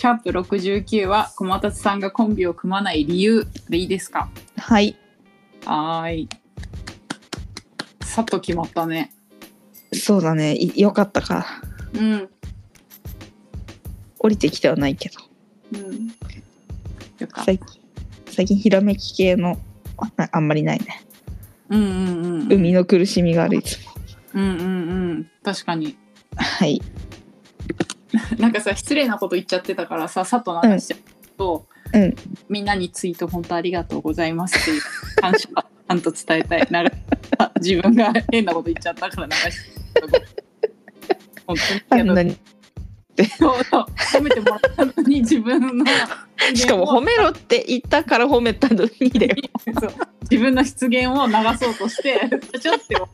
[0.00, 4.30] シャープ69は駒達さんがコンビを組まない理由でいいですか？
[4.56, 4.96] はい。
[5.66, 6.28] はーい。
[8.02, 9.12] さっと決まったね。
[9.92, 10.54] そうだね。
[10.56, 11.34] いよかったか。
[11.34, 11.46] ら
[12.00, 12.30] うん
[14.22, 15.20] 降りてきてはないけど。
[15.74, 16.08] うん。
[17.18, 17.80] よか最近
[18.30, 19.58] 最近ひらめき系の
[19.98, 21.02] あなあんまりないね。
[21.68, 22.48] うんうんうん。
[22.48, 23.92] 生みの苦しみがあるいつも。
[24.34, 24.68] うんうんう
[25.14, 25.30] ん。
[25.42, 25.96] 確かに。
[26.36, 26.80] はい。
[28.38, 30.98] なんかさ失礼なこと言っちゃってたからささっと流しちゃう
[31.36, 32.14] と、うん。
[32.48, 34.82] みんなにツイート本当ありがとうございますっていう
[35.20, 36.84] 感謝ちゃんと伝えたいな
[37.60, 39.58] 自分が変なこと言っちゃったから流し
[41.46, 41.56] 本
[41.88, 42.36] 当にあんなに
[43.38, 43.86] そうそう。
[44.14, 45.84] 褒めてもらったのに自分の。
[46.54, 49.36] しかも褒めろって言ったから褒めたのにだよ
[50.28, 52.20] 自分の出現を流そうとして
[52.58, 53.08] ちょっと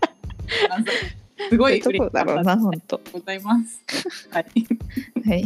[1.51, 3.01] すごいどこだろうな本当。
[3.13, 3.83] ございます。
[4.31, 4.47] はい。
[5.27, 5.43] はい。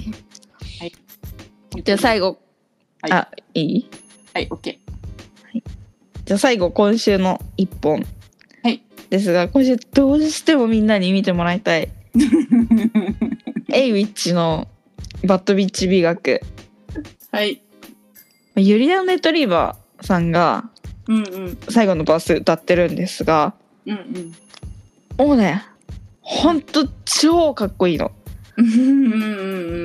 [0.81, 0.93] はい。
[1.83, 2.39] じゃあ最後、
[3.01, 3.12] はい。
[3.12, 3.91] あいい？
[4.35, 4.79] はい、オッケ
[6.24, 8.07] じゃあ最後今週の一本
[8.62, 8.83] はい。
[9.11, 11.89] ですが今週どうしてもみんなに見てもらいたい。
[12.15, 13.31] ー。
[13.74, 14.69] エイウィッチの
[15.24, 16.40] バッドビッチ美学
[17.31, 17.62] はい。
[18.57, 20.69] ユリアン・レトリーバーさんが
[21.09, 23.55] うんうん最後のバース歌ってるんですが
[23.86, 24.35] うん
[25.19, 25.27] うん。
[25.27, 25.65] もうね
[26.20, 28.12] ほんと超かっこいいの
[28.59, 29.27] うんうんう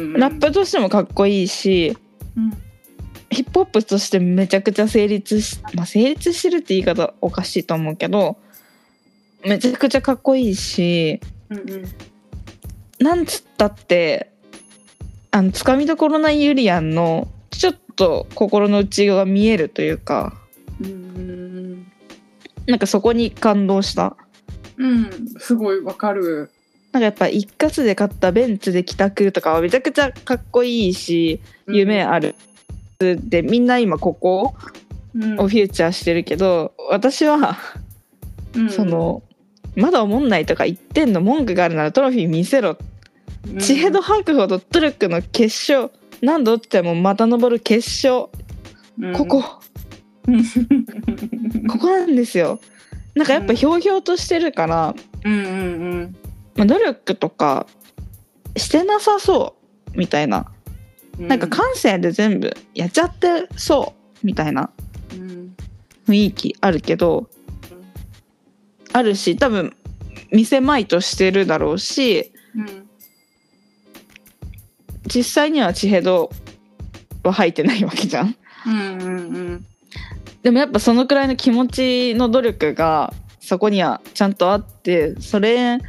[0.09, 0.13] ん。
[0.13, 1.97] ラップとしてもかっこいいし
[2.35, 2.51] うん
[3.29, 8.37] ヒップホップとしてめちゃくちゃ成立し、まあ、成立してるって言い方おかしいと思うけど
[9.45, 11.19] めちゃくちゃかっこいいし
[11.49, 11.85] うんうん。
[12.99, 14.31] なんつったって
[15.31, 20.33] あのつかみどころないユリアンのちょっと心の内側が見えるというか
[20.81, 21.91] うん。
[22.67, 24.15] なんかそこに感動した。
[24.77, 25.09] うん。
[25.39, 26.51] すごいわかる。
[26.91, 32.35] なんかやっぱ一括で買ったベンツで帰宅とかはめちゃくちゃかっこいいし夢ある、
[32.99, 34.55] でみんな今ここ
[35.15, 35.39] うん。
[35.39, 37.57] をフューチャーしてるけど私は
[38.55, 38.69] うん。
[38.69, 39.23] その
[39.77, 42.77] まだ思んないとか言ってんの文句があるならトロフィー見せろ。
[43.47, 43.59] うん。
[43.59, 45.91] 地ヘド吐くほど努力の結晶。
[46.21, 48.31] 何度ってもまた登る結晶。
[49.15, 49.43] ここ。
[50.27, 50.43] う ん
[51.67, 52.59] ここなんですよ。
[53.13, 56.15] なんかやっぱひょうひょうとしてるから、うんうんうん。
[56.55, 57.67] まあ、努力とか。
[58.55, 59.55] してなさそ
[59.93, 60.51] うみたいな。
[61.19, 61.27] うん。
[61.27, 63.93] なんか感性で全部やっちゃってそ
[64.23, 64.71] うみたいな
[65.13, 65.55] うん。
[66.07, 67.29] 雰囲気あるけど
[68.97, 69.75] あるし多分
[70.31, 72.87] 見せまいとしてるだろうしうん
[75.05, 76.31] 実際には地ヘド
[77.23, 78.35] は入ってないわけじゃん。
[78.65, 79.09] うんう
[79.53, 79.65] ん
[80.43, 85.79] でもやっぱそのくらいの気持ちの努力がそこにはちゃんとあってそれ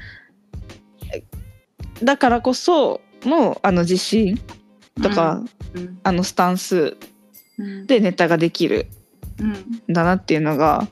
[2.02, 4.40] だからこそのあの自信
[5.02, 5.43] とか、
[5.74, 6.97] うんあのスタンス
[7.59, 7.86] うん。
[7.86, 8.86] でネタができる
[9.40, 10.86] うんんだなっていうのが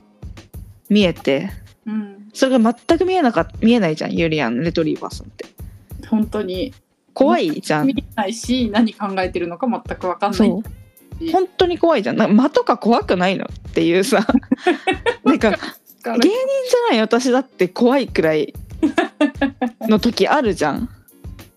[0.89, 1.51] 見えて。
[1.61, 1.66] うん
[2.37, 5.45] それが全く見えなかっ見えないじゃんユリアン・レトリーバーさんって。
[6.07, 6.71] 本当に。
[7.15, 7.87] 怖いじゃん。
[7.87, 10.49] 見えないし何考えてるのか全く分かんない。
[11.31, 12.17] 本当に怖いじゃん。
[12.17, 14.27] 間とか怖くないのっていうさ。
[15.25, 15.57] なんか芸
[16.13, 18.53] 人じゃない私だって怖いくらい
[19.81, 20.87] の時あるじゃん。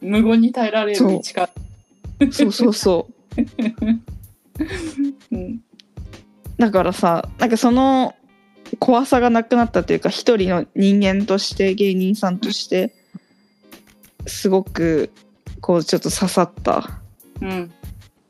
[0.01, 1.51] 無言に耐えられる力
[2.33, 3.43] そうそうそう。
[5.37, 5.61] うん。
[6.57, 8.15] だからさなんかその
[8.79, 12.95] 怖さがなくなったというか一人の人間として芸人さんとして
[14.27, 15.11] すごく
[15.61, 17.01] こうちょっと刺さった。
[17.41, 17.73] うん。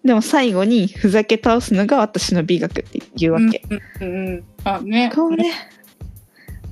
[0.05, 3.62] でも最後にふざけ倒すのが私の美学っていうわけ、
[4.01, 5.12] うんうんうんあね。
[5.15, 5.53] こうね。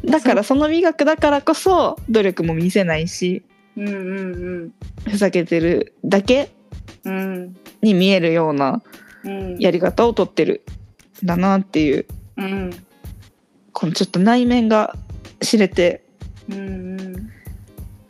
[0.05, 3.43] だからその美学だからこそ努力も見せないし
[3.77, 3.93] うんう
[4.65, 4.73] ん
[5.11, 6.51] ふざけてるだけ
[7.05, 7.17] うん。
[7.17, 8.83] うんに見えるような
[9.25, 9.59] うん。
[9.59, 10.65] やり方をとってる
[11.23, 12.07] んだなっていう。
[12.37, 12.71] うん
[13.79, 14.97] このちょっと内面が
[15.41, 16.03] 知れて
[16.51, 17.31] うん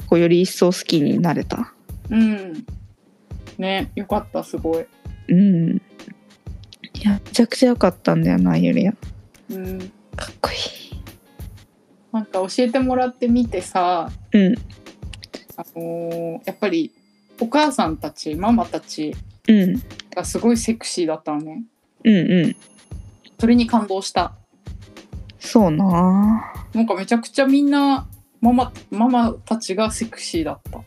[0.06, 1.74] こうより一層好きになれた。
[2.08, 2.20] うん。
[2.20, 2.66] うん。
[3.58, 4.86] ねよかったすごい。
[5.28, 5.76] うん。
[5.76, 5.80] い
[7.02, 8.94] やめちゃくちゃ良かったんだよなゆりや
[9.50, 9.78] うん。
[10.16, 10.54] かっこい
[12.12, 14.54] なんか教えてもらってみてさいうん。
[15.58, 16.92] あのーやっぱり
[17.42, 19.14] お母さんたちママたち
[19.46, 19.82] うん。
[20.16, 21.62] がすごいセクシーだったのね。
[22.04, 22.56] うんうん。
[23.38, 24.32] それに感動した
[25.38, 26.52] そうな。
[26.74, 28.06] なんかめちゃくちゃみんな
[28.40, 30.80] ママママたちがセクシーだった。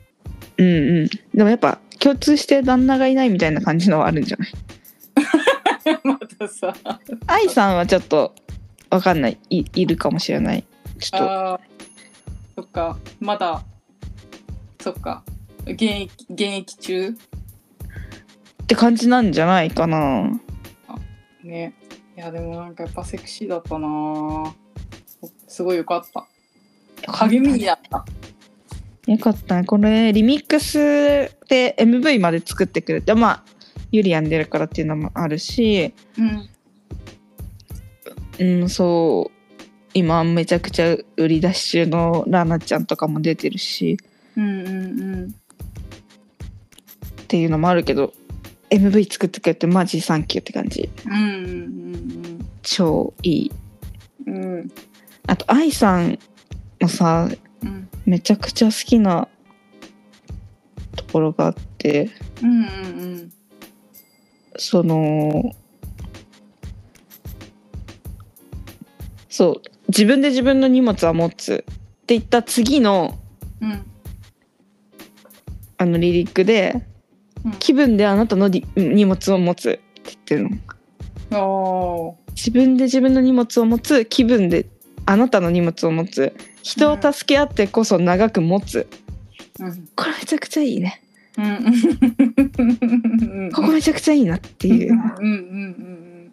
[0.57, 1.09] うんうん。
[1.37, 4.49] でもやっぱ共通して旦那がいないみたいな感じのはあるんじゃない？
[6.03, 6.73] またさ。
[7.27, 8.33] 愛さんはちょっと
[8.89, 9.37] わかんない。
[9.49, 10.63] いいるかもしれない。
[10.99, 11.31] ちょっと。
[11.31, 11.59] あー。
[12.55, 12.97] そっか。
[13.19, 13.63] まだ
[14.79, 15.23] そっか。
[15.65, 17.09] 現役現役中？
[17.09, 20.27] って感じなんじゃないかな。
[21.43, 21.73] ね。
[21.80, 21.80] い
[22.21, 24.53] やでもなんかやっぱセクシーだったなぁ。
[25.47, 26.27] すごいよかった。
[27.11, 28.05] 励みになった。
[29.07, 29.55] よかった。
[29.55, 33.43] ねこれリミックスで MV まで作ってくれてまあ
[33.91, 35.95] ユリアン出るからっていうのもあるし。
[36.17, 36.49] うん。
[38.39, 39.41] うんそう。
[39.95, 43.97] 今めちゃくちゃ売り出し中のラナちゃんとかも出てるし。
[44.37, 45.35] うんうんうん。
[47.23, 48.13] っていうのもあるけど
[48.71, 50.89] MV 作ってくれてマジサンキューって感じ。
[51.05, 53.51] うんうん超いい
[54.25, 54.43] うんうん。
[54.43, 54.71] うん
[55.27, 56.17] あと愛さん
[56.79, 57.29] のさ
[57.63, 59.27] うんめちゃくちゃ好きな
[60.95, 62.09] ところがあって。
[62.41, 63.33] うんうん
[64.57, 65.53] その
[69.29, 73.17] そう自分で自分の荷物は持つって言った次の
[73.61, 73.85] うん。
[75.77, 76.90] あのリリックで、うん
[77.59, 80.49] 気分であなたのり荷物を持つって言ってる
[81.31, 82.17] の。
[82.35, 84.67] 自分で自分の荷物を持つ気分で
[85.05, 86.33] あなたの荷物を持つ。
[86.63, 88.87] 人を助け合ってこそ長く持つ、
[89.59, 89.89] うん。
[89.95, 91.01] これめちゃくちゃいいね。
[91.37, 91.45] うん。
[93.37, 93.51] うん。
[93.51, 94.93] ここめちゃくちゃいいなっていう。
[94.93, 96.31] うんうん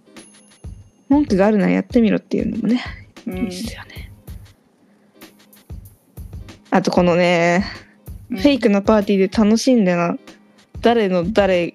[1.08, 2.84] 文句があるならやってみろっていうのもね
[3.26, 4.12] いいですよね、
[6.70, 7.64] あとこのね
[8.30, 8.36] うん。
[8.36, 10.18] フェイクのパーティーで楽しんでな
[10.80, 11.74] 誰の誰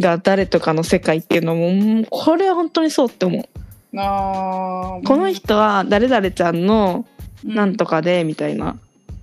[0.00, 3.98] が誰とかの世界っていうのもうんこれは本当にそうって思う。
[3.98, 5.06] あー。
[5.06, 7.06] この人は誰々ちゃんの
[7.44, 8.78] なんとかでみたいな、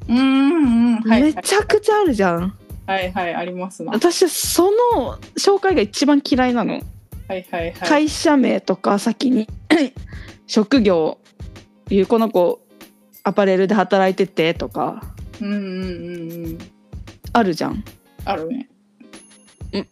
[0.07, 2.53] うんうんめちゃくちゃあるじゃん。
[2.85, 6.81] はいはいありますな私その紹介が一番嫌いなの、
[7.27, 7.73] はいはいはい。
[7.73, 9.47] 会社名とか先に
[10.47, 11.19] 職業
[11.91, 12.61] いうこの子
[13.23, 15.03] アパレルで働いててとか
[15.39, 15.65] うんうんうん
[16.45, 16.57] うん。
[17.31, 17.84] あるじゃん。
[18.26, 18.57] あるね。
[18.57, 18.78] ん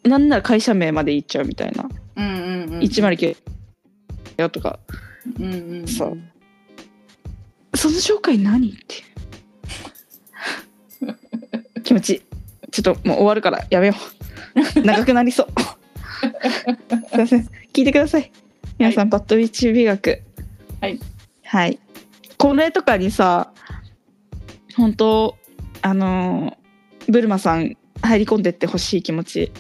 [0.03, 1.89] なんなら会社名まで言っちゃうみたいな。
[2.15, 2.79] うんうんうん。
[2.79, 3.37] 109
[4.37, 4.79] よとか。
[5.39, 6.17] うんうんそう。
[7.75, 9.03] その紹介何って
[11.83, 12.13] 気持ち。
[12.13, 12.21] いい
[12.71, 13.95] ちょっともう終わるからやめよ
[14.75, 14.81] う。
[14.81, 15.47] 長くなりそう。
[17.09, 18.31] すいません聞いてください。
[18.77, 20.21] 皆さん、バッドウィッチ美学。
[20.81, 20.99] はい。
[21.43, 21.79] はい。
[22.37, 23.51] これとかにさ
[24.75, 25.37] 本当
[25.81, 29.51] あのーブルマさん入り込んでってほしい気持ち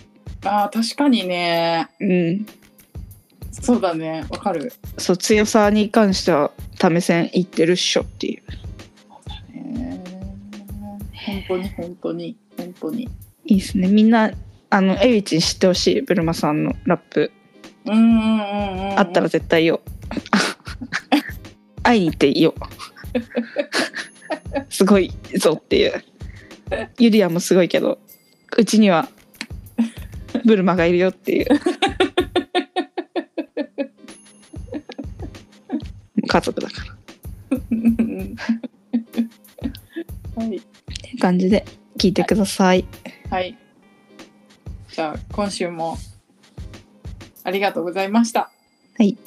[0.43, 1.89] あー確かにね。
[1.99, 2.45] うん。
[3.51, 4.25] そうだね。
[4.29, 4.71] わかる。
[4.97, 8.43] そう強さに関してはため線いってるっしょっていう。
[9.73, 10.03] ね。
[11.25, 13.09] 本当に本当に本当に。
[13.45, 13.87] いいですね。
[13.87, 14.31] みんな
[14.69, 16.01] あのエイチに知ってほしい？
[16.01, 17.31] ブルマさんのラップ。
[17.85, 19.81] うんうんうんうんあったら絶対言おう。
[21.83, 22.53] 会いに行っていいよ
[24.69, 26.03] すごいぞっていう。
[26.99, 27.97] ユリアもすごいけど
[28.57, 29.07] うちには
[30.45, 31.47] ブルマがいるよっていう。
[36.27, 36.93] 家族だから。
[36.93, 36.97] っ
[40.35, 40.49] はい。
[40.49, 40.59] てい
[41.15, 41.65] う感じで
[41.97, 42.85] 聞いてください。
[43.29, 43.57] はい。
[44.93, 45.97] じゃあ今週も
[47.43, 48.51] ありがとうございました。
[48.97, 49.17] はい。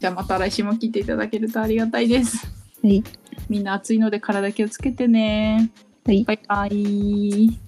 [0.00, 2.46] じゃあまた来週も聞いていただけるとありがたいです。
[2.82, 3.02] はい。
[3.48, 5.70] みんな暑いので体気をつけてね。
[6.04, 6.24] はい。
[6.24, 7.58] バイバイ